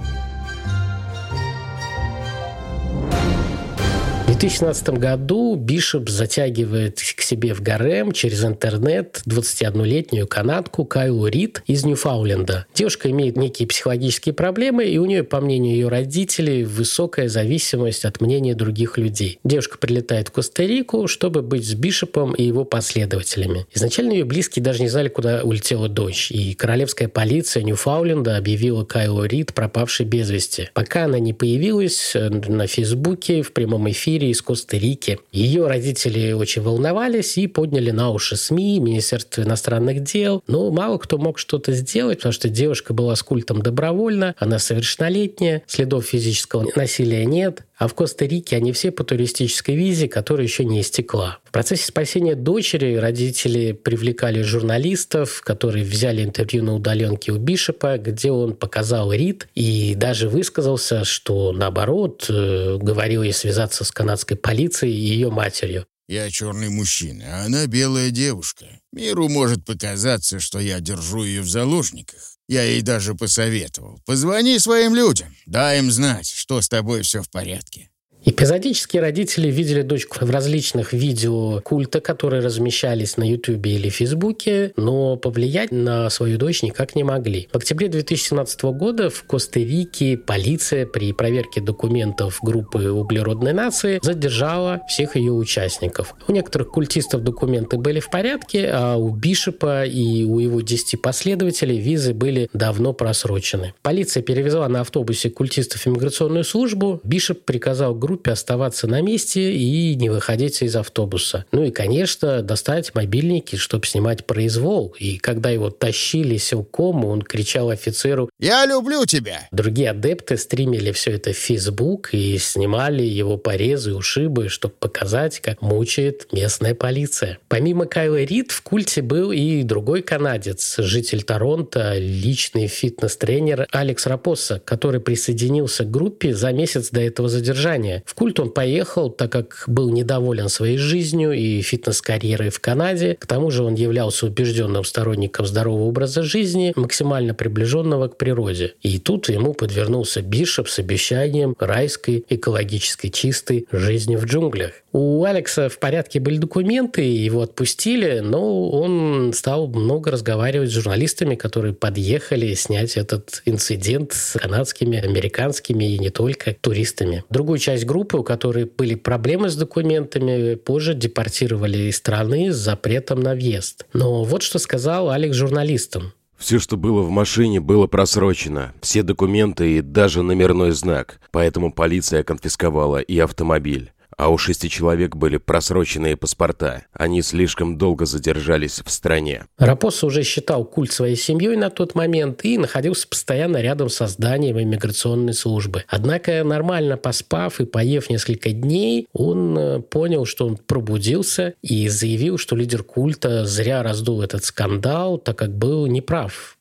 2017 4.37 4.89
году 4.99 5.55
Бишоп 5.55 6.09
затягивает 6.09 6.99
к 6.99 7.21
себе 7.21 7.53
в 7.53 7.61
гарем 7.61 8.11
через 8.11 8.43
интернет 8.43 9.21
21-летнюю 9.25 10.27
канадку 10.27 10.83
Кайлу 10.83 11.27
Рид 11.27 11.63
из 11.67 11.85
Ньюфауленда. 11.85 12.65
Девушка 12.75 13.09
имеет 13.11 13.37
некие 13.37 13.65
психологические 13.65 14.33
проблемы, 14.33 14.83
и 14.83 14.97
у 14.97 15.05
нее, 15.05 15.23
по 15.23 15.39
мнению 15.39 15.75
ее 15.75 15.87
родителей, 15.87 16.65
высокая 16.65 17.29
зависимость 17.29 18.03
от 18.03 18.19
мнения 18.19 18.55
других 18.55 18.97
людей. 18.97 19.39
Девушка 19.45 19.77
прилетает 19.77 20.27
в 20.27 20.31
Коста-Рику, 20.33 21.07
чтобы 21.07 21.41
быть 21.41 21.65
с 21.65 21.73
Бишопом 21.73 22.33
и 22.33 22.43
его 22.43 22.65
последователями. 22.65 23.65
Изначально 23.73 24.11
ее 24.11 24.25
близкие 24.25 24.61
даже 24.63 24.81
не 24.81 24.89
знали, 24.89 25.07
куда 25.07 25.43
улетела 25.43 25.87
дочь, 25.87 26.29
и 26.29 26.53
королевская 26.55 27.07
полиция 27.07 27.63
Ньюфауленда 27.63 28.35
объявила 28.35 28.83
Кайлу 28.83 29.23
Рид 29.23 29.53
пропавшей 29.53 30.05
без 30.05 30.29
вести. 30.29 30.69
Пока 30.73 31.05
она 31.05 31.19
не 31.19 31.31
появилась 31.31 32.17
э, 32.17 32.29
на 32.29 32.67
Фейсбуке 32.67 33.41
в 33.41 33.53
прямом 33.53 33.89
эфире 33.89 34.24
из 34.31 34.41
Коста-Рики. 34.41 35.19
Ее 35.31 35.67
родители 35.67 36.31
очень 36.31 36.61
волновались 36.61 37.37
и 37.37 37.47
подняли 37.47 37.91
на 37.91 38.11
уши 38.11 38.35
СМИ, 38.35 38.79
Министерство 38.79 39.41
иностранных 39.41 40.03
дел. 40.03 40.43
Но 40.47 40.71
мало 40.71 40.97
кто 40.97 41.17
мог 41.17 41.39
что-то 41.39 41.73
сделать, 41.73 42.19
потому 42.19 42.33
что 42.33 42.49
девушка 42.49 42.93
была 42.93 43.15
с 43.15 43.23
культом 43.23 43.61
добровольно, 43.61 44.35
она 44.37 44.59
совершеннолетняя, 44.59 45.63
следов 45.67 46.05
физического 46.05 46.67
насилия 46.75 47.25
нет. 47.25 47.63
А 47.77 47.87
в 47.87 47.93
Коста-Рике 47.93 48.55
они 48.55 48.71
все 48.71 48.91
по 48.91 49.03
туристической 49.03 49.75
визе, 49.75 50.07
которая 50.07 50.47
еще 50.47 50.63
не 50.63 50.81
истекла. 50.81 51.39
В 51.43 51.51
процессе 51.51 51.85
спасения 51.85 52.35
дочери 52.35 52.95
родители 52.95 53.73
привлекали 53.73 54.41
журналистов, 54.41 55.41
которые 55.41 55.83
взяли 55.83 56.23
интервью 56.23 56.63
на 56.63 56.75
удаленке 56.75 57.31
у 57.31 57.37
Бишопа, 57.37 57.97
где 57.97 58.31
он 58.31 58.55
показал 58.55 59.11
Рид 59.11 59.47
и 59.55 59.93
даже 59.95 60.29
высказался, 60.29 61.03
что 61.03 61.51
наоборот, 61.51 62.25
э, 62.29 62.77
говорил 62.81 63.23
ей 63.23 63.33
связаться 63.33 63.83
с 63.83 63.91
канадской 63.91 64.37
полицией 64.37 64.93
и 64.93 64.99
ее 64.99 65.29
матерью. 65.29 65.85
Я 66.07 66.29
черный 66.29 66.69
мужчина, 66.69 67.23
а 67.27 67.45
она 67.45 67.65
белая 67.65 68.11
девушка. 68.11 68.65
Миру 68.93 69.27
может 69.27 69.65
показаться, 69.65 70.39
что 70.39 70.59
я 70.59 70.79
держу 70.79 71.23
ее 71.23 71.41
в 71.41 71.49
заложниках. 71.49 72.34
Я 72.47 72.63
ей 72.63 72.81
даже 72.81 73.15
посоветовал. 73.15 73.99
Позвони 74.05 74.59
своим 74.59 74.93
людям, 74.93 75.35
дай 75.45 75.79
им 75.79 75.91
знать, 75.91 76.27
что 76.27 76.61
с 76.61 76.69
тобой 76.69 77.01
все 77.01 77.21
в 77.23 77.29
порядке. 77.29 77.89
Эпизодически 78.27 78.97
родители 78.97 79.51
видели 79.51 79.83
дочку 79.83 80.25
в 80.25 80.31
различных 80.31 80.93
видео 80.93 81.61
культа, 81.61 82.01
которые 82.01 82.41
размещались 82.41 83.17
на 83.17 83.29
Ютубе 83.29 83.75
или 83.75 83.89
Фейсбуке, 83.89 84.73
но 84.77 85.15
повлиять 85.15 85.71
на 85.71 86.09
свою 86.09 86.39
дочь 86.39 86.63
никак 86.63 86.95
не 86.95 87.03
могли. 87.03 87.47
В 87.53 87.57
октябре 87.57 87.87
2017 87.87 88.63
года 88.63 89.11
в 89.11 89.23
Коста-Рике 89.25 90.17
полиция 90.17 90.87
при 90.87 91.13
проверке 91.13 91.61
документов 91.61 92.39
группы 92.41 92.89
углеродной 92.89 93.53
нации 93.53 93.99
задержала 94.01 94.81
всех 94.89 95.15
ее 95.15 95.31
участников. 95.31 96.15
У 96.27 96.31
некоторых 96.31 96.69
культистов 96.69 97.21
документы 97.23 97.77
были 97.77 97.99
в 97.99 98.09
порядке, 98.09 98.71
а 98.73 98.95
у 98.95 99.11
Бишопа 99.11 99.85
и 99.85 100.23
у 100.23 100.39
его 100.39 100.61
10 100.61 100.99
последователей 100.99 101.77
визы 101.79 102.15
были 102.15 102.49
давно 102.53 102.91
просрочены. 102.93 103.75
Полиция 103.83 104.23
перевезла 104.23 104.67
на 104.67 104.81
автобусе 104.81 105.29
культистов 105.29 105.85
иммиграционную 105.85 106.43
службу. 106.43 106.99
Бишоп 107.03 107.41
приказал 107.45 107.93
группе 107.93 108.14
группе 108.15 108.31
оставаться 108.31 108.87
на 108.87 109.01
месте 109.01 109.51
и 109.51 109.93
не 109.95 110.09
выходить 110.09 110.61
из 110.61 110.77
автобуса. 110.77 111.43
Ну 111.51 111.65
и, 111.65 111.71
конечно, 111.71 112.41
достать 112.41 112.95
мобильники, 112.95 113.57
чтобы 113.57 113.85
снимать 113.85 114.25
произвол. 114.25 114.95
И 114.97 115.17
когда 115.17 115.49
его 115.49 115.69
тащили 115.69 116.37
силком, 116.37 117.03
он 117.03 117.21
кричал 117.21 117.71
офицеру 117.71 118.29
«Я 118.39 118.65
люблю 118.65 119.05
тебя!». 119.05 119.49
Другие 119.51 119.89
адепты 119.89 120.37
стримили 120.37 120.93
все 120.93 121.11
это 121.11 121.33
в 121.33 121.35
Facebook 121.35 122.13
и 122.13 122.37
снимали 122.37 123.03
его 123.03 123.35
порезы 123.35 123.93
ушибы, 123.93 124.47
чтобы 124.47 124.75
показать, 124.79 125.41
как 125.41 125.61
мучает 125.61 126.27
местная 126.31 126.73
полиция. 126.73 127.39
Помимо 127.49 127.85
Кайла 127.85 128.23
Рид 128.23 128.51
в 128.51 128.61
культе 128.61 129.01
был 129.01 129.33
и 129.33 129.63
другой 129.63 130.03
канадец, 130.03 130.75
житель 130.77 131.23
Торонто, 131.23 131.97
личный 131.97 132.67
фитнес-тренер 132.67 133.67
Алекс 133.71 134.05
Рапоса, 134.05 134.61
который 134.63 135.01
присоединился 135.01 135.83
к 135.83 135.91
группе 135.91 136.33
за 136.33 136.53
месяц 136.53 136.91
до 136.91 137.01
этого 137.01 137.27
задержания. 137.27 138.04
В 138.05 138.13
культ 138.13 138.39
он 138.39 138.51
поехал, 138.51 139.09
так 139.09 139.31
как 139.31 139.63
был 139.67 139.89
недоволен 139.89 140.47
своей 140.47 140.77
жизнью 140.77 141.33
и 141.33 141.61
фитнес-карьерой 141.61 142.51
в 142.51 142.59
Канаде. 142.59 143.17
К 143.19 143.25
тому 143.25 143.49
же 143.49 143.63
он 143.63 143.73
являлся 143.73 144.27
убежденным 144.27 144.83
сторонником 144.83 145.45
здорового 145.47 145.85
образа 145.85 146.21
жизни, 146.21 146.71
максимально 146.75 147.33
приближенного 147.33 148.07
к 148.07 148.17
природе. 148.17 148.75
И 148.83 148.99
тут 148.99 149.29
ему 149.29 149.53
подвернулся 149.53 150.21
Бишоп 150.21 150.69
с 150.69 150.79
обещанием 150.79 151.55
райской, 151.59 152.23
экологически 152.29 153.09
чистой 153.09 153.67
жизни 153.71 154.15
в 154.15 154.25
джунглях. 154.25 154.73
У 154.97 155.25
Алекса 155.25 155.67
в 155.67 155.77
порядке 155.77 156.21
были 156.21 156.37
документы, 156.37 157.01
его 157.01 157.41
отпустили, 157.41 158.19
но 158.19 158.69
он 158.69 159.33
стал 159.33 159.67
много 159.67 160.09
разговаривать 160.09 160.69
с 160.69 160.71
журналистами, 160.71 161.35
которые 161.35 161.73
подъехали 161.73 162.53
снять 162.53 162.95
этот 162.95 163.41
инцидент 163.43 164.13
с 164.13 164.39
канадскими, 164.39 164.97
американскими 164.97 165.83
и 165.83 165.99
не 165.99 166.11
только 166.11 166.53
туристами. 166.53 167.25
Другую 167.29 167.59
часть 167.59 167.83
группы, 167.83 168.15
у 168.15 168.23
которой 168.23 168.71
были 168.73 168.95
проблемы 168.95 169.49
с 169.49 169.57
документами, 169.57 170.55
позже 170.55 170.93
депортировали 170.93 171.89
из 171.89 171.97
страны 171.97 172.53
с 172.53 172.55
запретом 172.55 173.19
на 173.19 173.33
въезд. 173.33 173.85
Но 173.91 174.23
вот 174.23 174.43
что 174.43 174.59
сказал 174.59 175.09
Алекс 175.09 175.35
журналистам. 175.35 176.13
Все, 176.37 176.57
что 176.57 176.77
было 176.77 177.01
в 177.01 177.09
машине, 177.09 177.59
было 177.59 177.87
просрочено. 177.87 178.73
Все 178.79 179.03
документы 179.03 179.77
и 179.77 179.81
даже 179.81 180.21
номерной 180.21 180.71
знак. 180.71 181.19
Поэтому 181.31 181.73
полиция 181.73 182.23
конфисковала 182.23 182.99
и 182.99 183.19
автомобиль 183.19 183.91
а 184.17 184.29
у 184.29 184.37
шести 184.37 184.69
человек 184.69 185.15
были 185.15 185.37
просроченные 185.37 186.17
паспорта. 186.17 186.83
Они 186.93 187.21
слишком 187.21 187.77
долго 187.77 188.05
задержались 188.05 188.81
в 188.83 188.89
стране. 188.89 189.45
Рапоса 189.57 190.05
уже 190.05 190.23
считал 190.23 190.65
культ 190.65 190.91
своей 190.91 191.15
семьей 191.15 191.55
на 191.55 191.69
тот 191.69 191.95
момент 191.95 192.43
и 192.43 192.57
находился 192.57 193.07
постоянно 193.07 193.61
рядом 193.61 193.89
со 193.89 194.07
зданием 194.07 194.59
иммиграционной 194.59 195.33
службы. 195.33 195.83
Однако, 195.87 196.43
нормально 196.43 196.97
поспав 196.97 197.59
и 197.59 197.65
поев 197.65 198.09
несколько 198.09 198.51
дней, 198.51 199.07
он 199.13 199.57
э, 199.57 199.79
понял, 199.81 200.25
что 200.25 200.47
он 200.47 200.57
пробудился 200.57 201.53
и 201.61 201.87
заявил, 201.87 202.37
что 202.37 202.55
лидер 202.55 202.83
культа 202.83 203.45
зря 203.45 203.83
раздул 203.83 204.21
этот 204.21 204.43
скандал, 204.43 205.17
так 205.17 205.37
как 205.37 205.55
был 205.55 205.87
неправ 205.87 206.57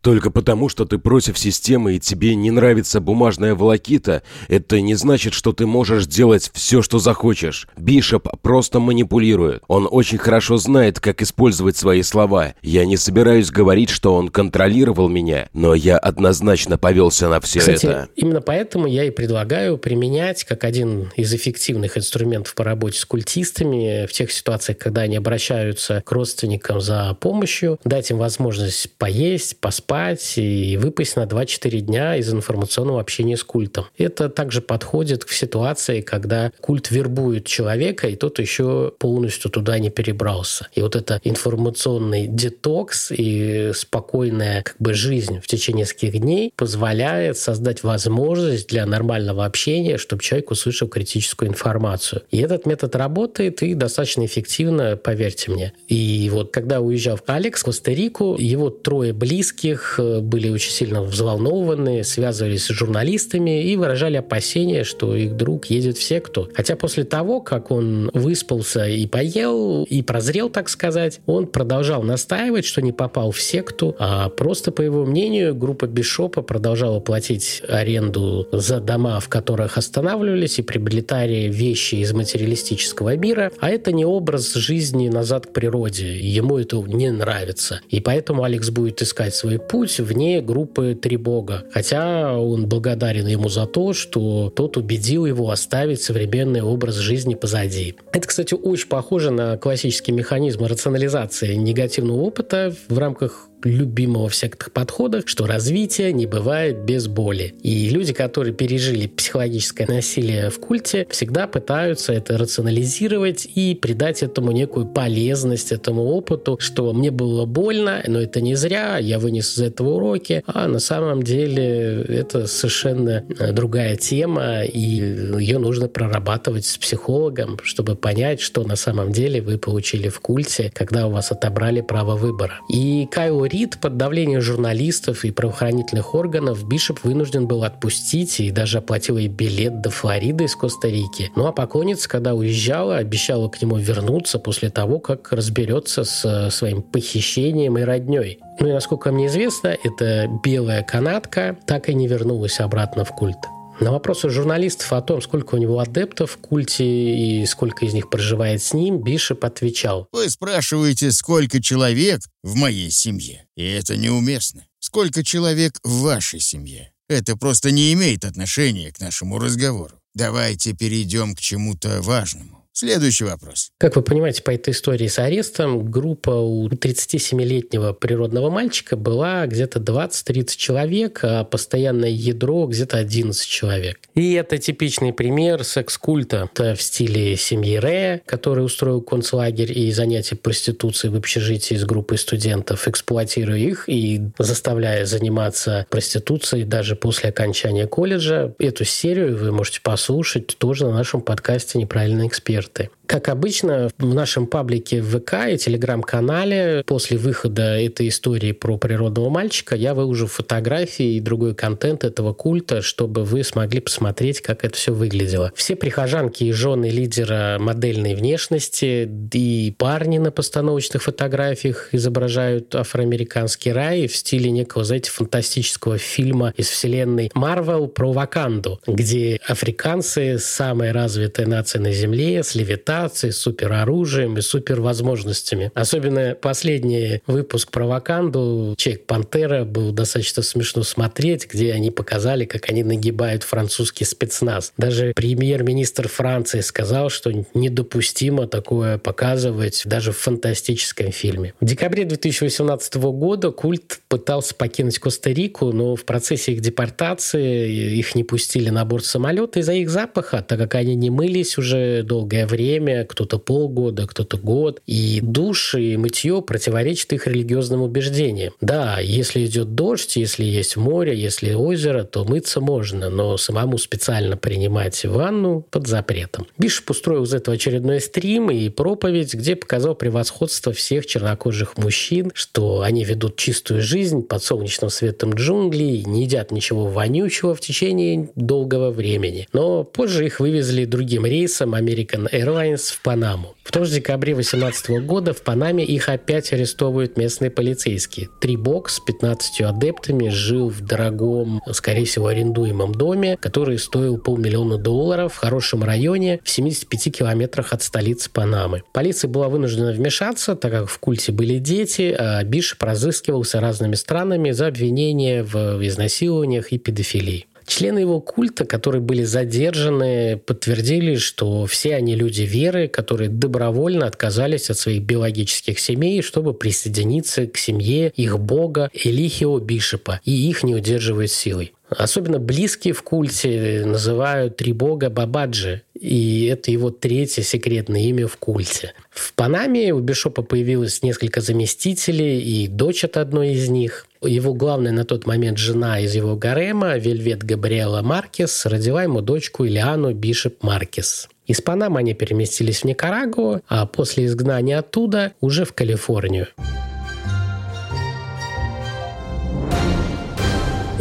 только 0.00 0.30
потому, 0.30 0.68
что 0.68 0.84
ты 0.84 0.98
против 0.98 1.38
системы 1.38 1.96
и 1.96 2.00
тебе 2.00 2.34
не 2.34 2.50
нравится 2.50 3.00
бумажная 3.00 3.54
волокита, 3.54 4.22
это 4.48 4.80
не 4.80 4.94
значит, 4.94 5.34
что 5.34 5.52
ты 5.52 5.66
можешь 5.66 6.06
делать 6.06 6.50
все, 6.54 6.82
что 6.82 6.98
захочешь. 6.98 7.68
Бишоп 7.76 8.28
просто 8.42 8.80
манипулирует. 8.80 9.62
Он 9.68 9.86
очень 9.90 10.18
хорошо 10.18 10.56
знает, 10.56 11.00
как 11.00 11.22
использовать 11.22 11.76
свои 11.76 12.02
слова. 12.02 12.54
Я 12.62 12.86
не 12.86 12.96
собираюсь 12.96 13.50
говорить, 13.50 13.90
что 13.90 14.14
он 14.14 14.28
контролировал 14.28 15.08
меня, 15.08 15.48
но 15.52 15.74
я 15.74 15.98
однозначно 15.98 16.78
повелся 16.78 17.28
на 17.28 17.40
все 17.40 17.60
Кстати, 17.60 17.86
это. 17.86 18.08
именно 18.16 18.40
поэтому 18.40 18.86
я 18.86 19.04
и 19.04 19.10
предлагаю 19.10 19.76
применять 19.76 20.44
как 20.44 20.64
один 20.64 21.10
из 21.16 21.32
эффективных 21.34 21.98
инструментов 21.98 22.54
по 22.54 22.64
работе 22.64 22.98
с 22.98 23.04
культистами 23.04 24.06
в 24.06 24.12
тех 24.12 24.32
ситуациях, 24.32 24.78
когда 24.78 25.02
они 25.02 25.16
обращаются 25.16 26.02
к 26.04 26.12
родственникам 26.12 26.80
за 26.80 27.16
помощью, 27.20 27.78
дать 27.84 28.10
им 28.10 28.18
возможность 28.18 28.92
поесть, 28.96 29.58
поспать, 29.60 29.89
спать 29.90 30.34
и 30.36 30.76
выпасть 30.76 31.16
на 31.16 31.24
2-4 31.24 31.80
дня 31.80 32.14
из 32.14 32.32
информационного 32.32 33.00
общения 33.00 33.36
с 33.36 33.42
культом. 33.42 33.86
Это 33.98 34.28
также 34.28 34.60
подходит 34.60 35.24
к 35.24 35.30
ситуации, 35.30 36.00
когда 36.00 36.52
культ 36.60 36.92
вербует 36.92 37.44
человека, 37.44 38.06
и 38.06 38.14
тот 38.14 38.38
еще 38.38 38.92
полностью 38.98 39.50
туда 39.50 39.80
не 39.80 39.90
перебрался. 39.90 40.68
И 40.76 40.80
вот 40.80 40.94
это 40.94 41.20
информационный 41.24 42.28
детокс 42.28 43.10
и 43.10 43.72
спокойная 43.74 44.62
как 44.62 44.76
бы 44.78 44.94
жизнь 44.94 45.40
в 45.40 45.48
течение 45.48 45.80
нескольких 45.80 46.20
дней 46.20 46.52
позволяет 46.54 47.36
создать 47.36 47.82
возможность 47.82 48.68
для 48.68 48.86
нормального 48.86 49.44
общения, 49.44 49.98
чтобы 49.98 50.22
человек 50.22 50.52
услышал 50.52 50.86
критическую 50.86 51.48
информацию. 51.48 52.22
И 52.30 52.38
этот 52.38 52.64
метод 52.64 52.94
работает 52.94 53.60
и 53.64 53.74
достаточно 53.74 54.24
эффективно, 54.24 54.96
поверьте 54.96 55.50
мне. 55.50 55.72
И 55.88 56.30
вот 56.32 56.52
когда 56.52 56.80
уезжал 56.80 57.18
Алекс 57.26 57.62
в 57.62 57.64
Коста-Рику, 57.64 58.36
его 58.38 58.70
трое 58.70 59.12
близких 59.12 59.79
них 59.80 59.94
э, 59.98 60.20
были 60.20 60.48
очень 60.50 60.72
сильно 60.72 61.02
взволнованы, 61.02 62.04
связывались 62.04 62.64
с 62.64 62.68
журналистами 62.68 63.64
и 63.64 63.76
выражали 63.76 64.16
опасения, 64.16 64.84
что 64.84 65.16
их 65.16 65.36
друг 65.36 65.66
едет 65.66 65.96
в 65.96 66.02
секту. 66.02 66.48
Хотя 66.54 66.76
после 66.76 67.04
того, 67.04 67.40
как 67.40 67.70
он 67.70 68.10
выспался 68.14 68.86
и 68.86 69.06
поел, 69.06 69.84
и 69.84 70.02
прозрел, 70.02 70.50
так 70.50 70.68
сказать, 70.68 71.20
он 71.26 71.46
продолжал 71.46 72.02
настаивать, 72.02 72.64
что 72.64 72.82
не 72.82 72.92
попал 72.92 73.30
в 73.30 73.40
секту, 73.40 73.96
а 73.98 74.28
просто, 74.28 74.70
по 74.70 74.82
его 74.82 75.04
мнению, 75.04 75.54
группа 75.54 75.86
Бишопа 75.86 76.42
продолжала 76.42 77.00
платить 77.00 77.62
аренду 77.68 78.48
за 78.52 78.80
дома, 78.80 79.20
в 79.20 79.28
которых 79.28 79.78
останавливались, 79.78 80.58
и 80.58 80.62
приобретали 80.62 81.48
вещи 81.48 81.96
из 81.96 82.12
материалистического 82.12 83.16
мира, 83.16 83.50
а 83.60 83.70
это 83.70 83.92
не 83.92 84.04
образ 84.04 84.54
жизни 84.54 85.08
назад 85.08 85.46
к 85.46 85.52
природе. 85.52 86.18
Ему 86.18 86.58
это 86.58 86.76
не 86.76 87.10
нравится. 87.10 87.80
И 87.88 88.00
поэтому 88.00 88.44
Алекс 88.44 88.70
будет 88.70 89.02
искать 89.02 89.34
свой 89.34 89.58
путь 89.70 90.00
вне 90.00 90.40
группы 90.40 90.98
«Три 91.00 91.16
бога». 91.16 91.62
Хотя 91.70 92.36
он 92.36 92.66
благодарен 92.66 93.28
ему 93.28 93.48
за 93.48 93.66
то, 93.66 93.92
что 93.92 94.50
тот 94.50 94.76
убедил 94.76 95.26
его 95.26 95.50
оставить 95.50 96.02
современный 96.02 96.60
образ 96.60 96.96
жизни 96.96 97.36
позади. 97.36 97.94
Это, 98.12 98.26
кстати, 98.26 98.54
очень 98.54 98.88
похоже 98.88 99.30
на 99.30 99.56
классический 99.56 100.10
механизм 100.10 100.64
рационализации 100.64 101.54
негативного 101.54 102.20
опыта 102.20 102.74
в 102.88 102.98
рамках 102.98 103.49
любимого 103.64 104.28
в 104.28 104.34
сектах 104.34 104.72
подходах, 104.72 105.26
что 105.26 105.46
развитие 105.46 106.12
не 106.12 106.26
бывает 106.26 106.84
без 106.84 107.06
боли. 107.08 107.54
И 107.62 107.88
люди, 107.88 108.12
которые 108.12 108.54
пережили 108.54 109.06
психологическое 109.06 109.86
насилие 109.86 110.50
в 110.50 110.58
культе, 110.60 111.06
всегда 111.10 111.46
пытаются 111.46 112.12
это 112.12 112.38
рационализировать 112.38 113.48
и 113.54 113.74
придать 113.74 114.22
этому 114.22 114.52
некую 114.52 114.86
полезность, 114.86 115.72
этому 115.72 116.04
опыту, 116.04 116.58
что 116.60 116.92
мне 116.92 117.10
было 117.10 117.46
больно, 117.46 118.02
но 118.06 118.20
это 118.20 118.40
не 118.40 118.54
зря, 118.54 118.98
я 118.98 119.18
вынес 119.18 119.54
из 119.56 119.62
этого 119.62 119.94
уроки, 119.96 120.42
а 120.46 120.68
на 120.68 120.78
самом 120.78 121.22
деле 121.22 122.04
это 122.08 122.46
совершенно 122.46 123.24
э, 123.38 123.52
другая 123.52 123.96
тема, 123.96 124.62
и 124.62 124.78
ее 124.78 125.58
нужно 125.58 125.88
прорабатывать 125.88 126.66
с 126.66 126.78
психологом, 126.78 127.58
чтобы 127.62 127.96
понять, 127.96 128.40
что 128.40 128.64
на 128.64 128.76
самом 128.76 129.12
деле 129.12 129.42
вы 129.42 129.58
получили 129.58 130.08
в 130.08 130.20
культе, 130.20 130.70
когда 130.74 131.06
у 131.06 131.10
вас 131.10 131.32
отобрали 131.32 131.80
право 131.80 132.16
выбора. 132.16 132.60
И 132.68 133.08
Кайл 133.10 133.40
Рид 133.50 133.78
под 133.80 133.96
давлением 133.96 134.40
журналистов 134.40 135.24
и 135.24 135.32
правоохранительных 135.32 136.14
органов 136.14 136.62
Бишоп 136.64 137.02
вынужден 137.02 137.48
был 137.48 137.64
отпустить 137.64 138.38
и 138.38 138.52
даже 138.52 138.78
оплатил 138.78 139.16
ей 139.16 139.26
билет 139.26 139.80
до 139.80 139.90
Флориды 139.90 140.44
из 140.44 140.54
Коста-Рики. 140.54 141.32
Ну 141.34 141.46
а 141.46 141.52
покойница, 141.52 142.08
когда 142.08 142.34
уезжала, 142.34 142.98
обещала 142.98 143.48
к 143.48 143.60
нему 143.60 143.76
вернуться 143.76 144.38
после 144.38 144.70
того, 144.70 145.00
как 145.00 145.32
разберется 145.32 146.04
с 146.04 146.24
э, 146.24 146.50
своим 146.50 146.80
похищением 146.82 147.76
и 147.76 147.82
родней. 147.82 148.38
Ну 148.60 148.68
и 148.68 148.72
насколько 148.72 149.10
мне 149.10 149.26
известно, 149.26 149.76
эта 149.82 150.28
белая 150.44 150.84
канатка 150.84 151.56
так 151.66 151.88
и 151.88 151.94
не 151.94 152.06
вернулась 152.06 152.60
обратно 152.60 153.04
в 153.04 153.10
культ. 153.10 153.38
На 153.80 153.92
вопросы 153.92 154.28
журналистов 154.28 154.92
о 154.92 155.00
том, 155.00 155.22
сколько 155.22 155.54
у 155.54 155.58
него 155.58 155.78
адептов 155.78 156.32
в 156.32 156.36
культе 156.36 156.84
и 156.84 157.46
сколько 157.46 157.86
из 157.86 157.94
них 157.94 158.10
проживает 158.10 158.62
с 158.62 158.74
ним, 158.74 159.02
Бишоп 159.02 159.42
отвечал. 159.42 160.06
Вы 160.12 160.28
спрашиваете, 160.28 161.10
сколько 161.12 161.62
человек 161.62 162.20
в 162.42 162.56
моей 162.56 162.90
семье, 162.90 163.46
и 163.56 163.64
это 163.64 163.96
неуместно. 163.96 164.66
Сколько 164.80 165.24
человек 165.24 165.78
в 165.82 166.02
вашей 166.02 166.40
семье? 166.40 166.92
Это 167.08 167.36
просто 167.36 167.70
не 167.70 167.94
имеет 167.94 168.26
отношения 168.26 168.92
к 168.92 169.00
нашему 169.00 169.38
разговору. 169.38 169.94
Давайте 170.14 170.74
перейдем 170.74 171.34
к 171.34 171.40
чему-то 171.40 172.02
важному. 172.02 172.59
Следующий 172.72 173.24
вопрос. 173.24 173.72
Как 173.78 173.96
вы 173.96 174.02
понимаете, 174.02 174.42
по 174.42 174.52
этой 174.52 174.70
истории 174.70 175.08
с 175.08 175.18
арестом 175.18 175.90
группа 175.90 176.30
у 176.30 176.68
37-летнего 176.68 177.92
природного 177.92 178.48
мальчика 178.48 178.96
была 178.96 179.46
где-то 179.46 179.80
20-30 179.80 180.56
человек, 180.56 181.20
а 181.22 181.44
постоянное 181.44 182.08
ядро 182.08 182.66
где-то 182.66 182.96
11 182.96 183.46
человек. 183.46 183.98
И 184.14 184.32
это 184.34 184.56
типичный 184.56 185.12
пример 185.12 185.64
секс-культа. 185.64 186.48
Это 186.54 186.74
в 186.74 186.80
стиле 186.80 187.36
семьи 187.36 187.76
Ре, 187.76 188.22
который 188.24 188.64
устроил 188.64 189.02
концлагерь 189.02 189.76
и 189.76 189.90
занятия 189.92 190.36
проституцией 190.36 191.12
в 191.12 191.16
общежитии 191.16 191.74
с 191.74 191.84
группой 191.84 192.18
студентов, 192.18 192.86
эксплуатируя 192.86 193.58
их 193.58 193.88
и 193.88 194.22
заставляя 194.38 195.04
заниматься 195.06 195.86
проституцией 195.90 196.64
даже 196.64 196.94
после 196.94 197.30
окончания 197.30 197.86
колледжа. 197.86 198.54
Эту 198.58 198.84
серию 198.84 199.36
вы 199.36 199.50
можете 199.50 199.80
послушать 199.82 200.56
тоже 200.56 200.86
на 200.86 200.92
нашем 200.92 201.20
подкасте 201.20 201.78
«Неправильный 201.78 202.28
эксперт» 202.28 202.69
эксперты. 202.70 202.90
Как 203.10 203.28
обычно, 203.28 203.90
в 203.98 204.14
нашем 204.14 204.46
паблике 204.46 205.02
в 205.02 205.18
ВК 205.18 205.48
и 205.50 205.58
Телеграм-канале 205.58 206.84
после 206.86 207.18
выхода 207.18 207.76
этой 207.76 208.06
истории 208.06 208.52
про 208.52 208.78
природного 208.78 209.28
мальчика 209.30 209.74
я 209.74 209.94
выложу 209.94 210.28
фотографии 210.28 211.16
и 211.16 211.20
другой 211.20 211.56
контент 211.56 212.04
этого 212.04 212.32
культа, 212.34 212.82
чтобы 212.82 213.24
вы 213.24 213.42
смогли 213.42 213.80
посмотреть, 213.80 214.40
как 214.40 214.64
это 214.64 214.76
все 214.76 214.92
выглядело. 214.92 215.50
Все 215.56 215.74
прихожанки 215.74 216.44
и 216.44 216.52
жены 216.52 216.88
лидера 216.88 217.56
модельной 217.58 218.14
внешности 218.14 219.10
и 219.32 219.74
парни 219.76 220.18
на 220.18 220.30
постановочных 220.30 221.02
фотографиях 221.02 221.88
изображают 221.90 222.72
афроамериканский 222.76 223.72
рай 223.72 224.06
в 224.06 224.14
стиле 224.14 224.52
некого, 224.52 224.84
знаете, 224.84 225.10
фантастического 225.10 225.98
фильма 225.98 226.54
из 226.56 226.68
вселенной 226.68 227.32
Марвел 227.34 227.88
про 227.88 228.12
Ваканду, 228.12 228.80
где 228.86 229.40
африканцы, 229.48 230.38
самая 230.38 230.92
развитая 230.92 231.48
нация 231.48 231.80
на 231.80 231.90
Земле, 231.90 232.44
с 232.44 232.54
левитацией, 232.54 232.99
мутацией, 233.00 233.32
супероружием 233.32 234.36
и 234.36 234.40
супервозможностями. 234.40 235.70
Особенно 235.74 236.36
последний 236.40 237.22
выпуск 237.26 237.70
про 237.70 237.86
Ваканду 237.86 238.74
«Чек 238.76 239.06
Пантера» 239.06 239.64
был 239.64 239.92
достаточно 239.92 240.42
смешно 240.42 240.82
смотреть, 240.82 241.48
где 241.50 241.72
они 241.72 241.90
показали, 241.90 242.44
как 242.44 242.68
они 242.68 242.84
нагибают 242.84 243.42
французский 243.42 244.04
спецназ. 244.04 244.72
Даже 244.76 245.12
премьер-министр 245.14 246.08
Франции 246.08 246.60
сказал, 246.60 247.08
что 247.08 247.32
недопустимо 247.54 248.46
такое 248.46 248.98
показывать 248.98 249.82
даже 249.86 250.12
в 250.12 250.18
фантастическом 250.18 251.10
фильме. 251.10 251.54
В 251.60 251.64
декабре 251.64 252.04
2018 252.04 252.94
года 252.96 253.50
культ 253.50 254.00
пытался 254.08 254.54
покинуть 254.54 254.98
Коста-Рику, 254.98 255.72
но 255.72 255.96
в 255.96 256.04
процессе 256.04 256.52
их 256.52 256.60
депортации 256.60 257.96
их 257.98 258.14
не 258.14 258.24
пустили 258.24 258.68
на 258.70 258.84
борт 258.84 259.04
самолета 259.04 259.60
из-за 259.60 259.72
их 259.72 259.88
запаха, 259.88 260.44
так 260.46 260.58
как 260.58 260.74
они 260.74 260.94
не 260.94 261.10
мылись 261.10 261.56
уже 261.56 262.02
долгое 262.02 262.46
время, 262.46 262.89
время, 262.90 263.04
кто-то 263.04 263.38
полгода, 263.38 264.06
кто-то 264.06 264.36
год. 264.36 264.80
И 264.86 265.20
душ 265.22 265.74
и 265.74 265.96
мытье 265.96 266.42
противоречит 266.42 267.12
их 267.12 267.26
религиозным 267.26 267.82
убеждениям. 267.82 268.52
Да, 268.60 268.98
если 269.00 269.44
идет 269.46 269.74
дождь, 269.74 270.16
если 270.16 270.44
есть 270.44 270.76
море, 270.76 271.16
если 271.16 271.54
озеро, 271.54 272.04
то 272.04 272.24
мыться 272.24 272.60
можно, 272.60 273.10
но 273.10 273.36
самому 273.36 273.78
специально 273.78 274.36
принимать 274.36 275.04
ванну 275.04 275.66
под 275.70 275.86
запретом. 275.86 276.46
Бишоп 276.58 276.90
устроил 276.90 277.24
из 277.24 277.34
этого 277.34 277.54
очередной 277.54 278.00
стрим 278.00 278.50
и 278.50 278.68
проповедь, 278.68 279.34
где 279.34 279.56
показал 279.56 279.94
превосходство 279.94 280.72
всех 280.72 281.06
чернокожих 281.06 281.76
мужчин, 281.76 282.30
что 282.34 282.82
они 282.82 283.04
ведут 283.04 283.36
чистую 283.36 283.82
жизнь 283.82 284.22
под 284.22 284.42
солнечным 284.42 284.90
светом 284.90 285.34
джунглей, 285.34 286.04
не 286.04 286.24
едят 286.24 286.50
ничего 286.50 286.86
вонючего 286.86 287.54
в 287.54 287.60
течение 287.60 288.30
долгого 288.34 288.90
времени. 288.90 289.48
Но 289.52 289.84
позже 289.84 290.26
их 290.26 290.40
вывезли 290.40 290.84
другим 290.84 291.26
рейсом 291.26 291.74
American 291.74 292.28
Airlines 292.32 292.79
Аэрос 292.80 292.90
в 292.90 293.02
Панаму. 293.02 293.54
В 293.62 293.72
том 293.72 293.84
же 293.84 293.94
декабре 293.94 294.34
2018 294.34 295.04
года 295.06 295.32
в 295.32 295.42
Панаме 295.42 295.84
их 295.84 296.08
опять 296.08 296.52
арестовывают 296.52 297.16
местные 297.16 297.50
полицейские. 297.50 298.28
Три 298.40 298.56
бокс 298.56 298.96
с 298.96 299.00
15 299.00 299.60
адептами 299.60 300.28
жил 300.28 300.68
в 300.68 300.80
дорогом, 300.80 301.60
скорее 301.72 302.04
всего, 302.04 302.28
арендуемом 302.28 302.92
доме, 302.94 303.36
который 303.36 303.78
стоил 303.78 304.18
полмиллиона 304.18 304.78
долларов 304.78 305.34
в 305.34 305.36
хорошем 305.36 305.84
районе 305.84 306.40
в 306.42 306.50
75 306.50 307.16
километрах 307.16 307.72
от 307.72 307.82
столицы 307.82 308.30
Панамы. 308.30 308.82
Полиция 308.92 309.28
была 309.28 309.48
вынуждена 309.48 309.92
вмешаться, 309.92 310.56
так 310.56 310.72
как 310.72 310.88
в 310.88 310.98
культе 310.98 311.32
были 311.32 311.58
дети, 311.58 312.14
а 312.18 312.42
Бишоп 312.42 312.82
разыскивался 312.82 313.60
разными 313.60 313.94
странами 313.94 314.50
за 314.50 314.66
обвинения 314.66 315.42
в 315.42 315.86
изнасилованиях 315.86 316.72
и 316.72 316.78
педофилии. 316.78 317.46
Члены 317.70 318.00
его 318.00 318.20
культа, 318.20 318.64
которые 318.64 319.00
были 319.00 319.22
задержаны, 319.22 320.36
подтвердили, 320.44 321.14
что 321.14 321.66
все 321.66 321.94
они 321.94 322.16
люди 322.16 322.42
веры, 322.42 322.88
которые 322.88 323.30
добровольно 323.30 324.06
отказались 324.06 324.70
от 324.70 324.76
своих 324.76 325.02
биологических 325.02 325.78
семей, 325.78 326.20
чтобы 326.20 326.52
присоединиться 326.52 327.46
к 327.46 327.56
семье 327.56 328.12
их 328.16 328.40
бога 328.40 328.90
Элихио 328.92 329.56
Бишопа, 329.60 330.20
и 330.24 330.32
их 330.32 330.64
не 330.64 330.74
удерживает 330.74 331.30
силой. 331.30 331.72
Особенно 331.90 332.40
близкие 332.40 332.92
в 332.92 333.04
культе 333.04 333.84
называют 333.86 334.56
три 334.56 334.72
бога 334.72 335.08
Бабаджи, 335.08 335.82
и 335.94 336.46
это 336.46 336.72
его 336.72 336.90
третье 336.90 337.42
секретное 337.42 338.00
имя 338.00 338.26
в 338.26 338.36
культе. 338.36 338.94
В 339.10 339.34
Панаме 339.34 339.92
у 339.92 340.00
Бишопа 340.00 340.42
появилось 340.42 341.02
несколько 341.02 341.40
заместителей, 341.40 342.40
и 342.40 342.68
дочь 342.68 343.04
от 343.04 343.16
одной 343.16 343.52
из 343.52 343.68
них. 343.68 344.06
Его 344.22 344.54
главная 344.54 344.92
на 344.92 345.04
тот 345.04 345.26
момент 345.26 345.58
жена 345.58 346.00
из 346.00 346.14
его 346.14 346.36
гарема, 346.36 346.96
Вельвет 346.96 347.42
Габриэла 347.42 348.02
Маркес, 348.02 348.66
родила 348.66 349.02
ему 349.02 349.20
дочку 349.20 349.66
Ильяну 349.66 350.12
Бишоп 350.12 350.62
Маркес. 350.62 351.28
Из 351.46 351.60
Панамы 351.60 351.98
они 351.98 352.14
переместились 352.14 352.80
в 352.80 352.84
Никарагуа, 352.84 353.62
а 353.66 353.86
после 353.86 354.26
изгнания 354.26 354.78
оттуда 354.78 355.32
уже 355.40 355.64
в 355.64 355.72
Калифорнию. 355.72 356.46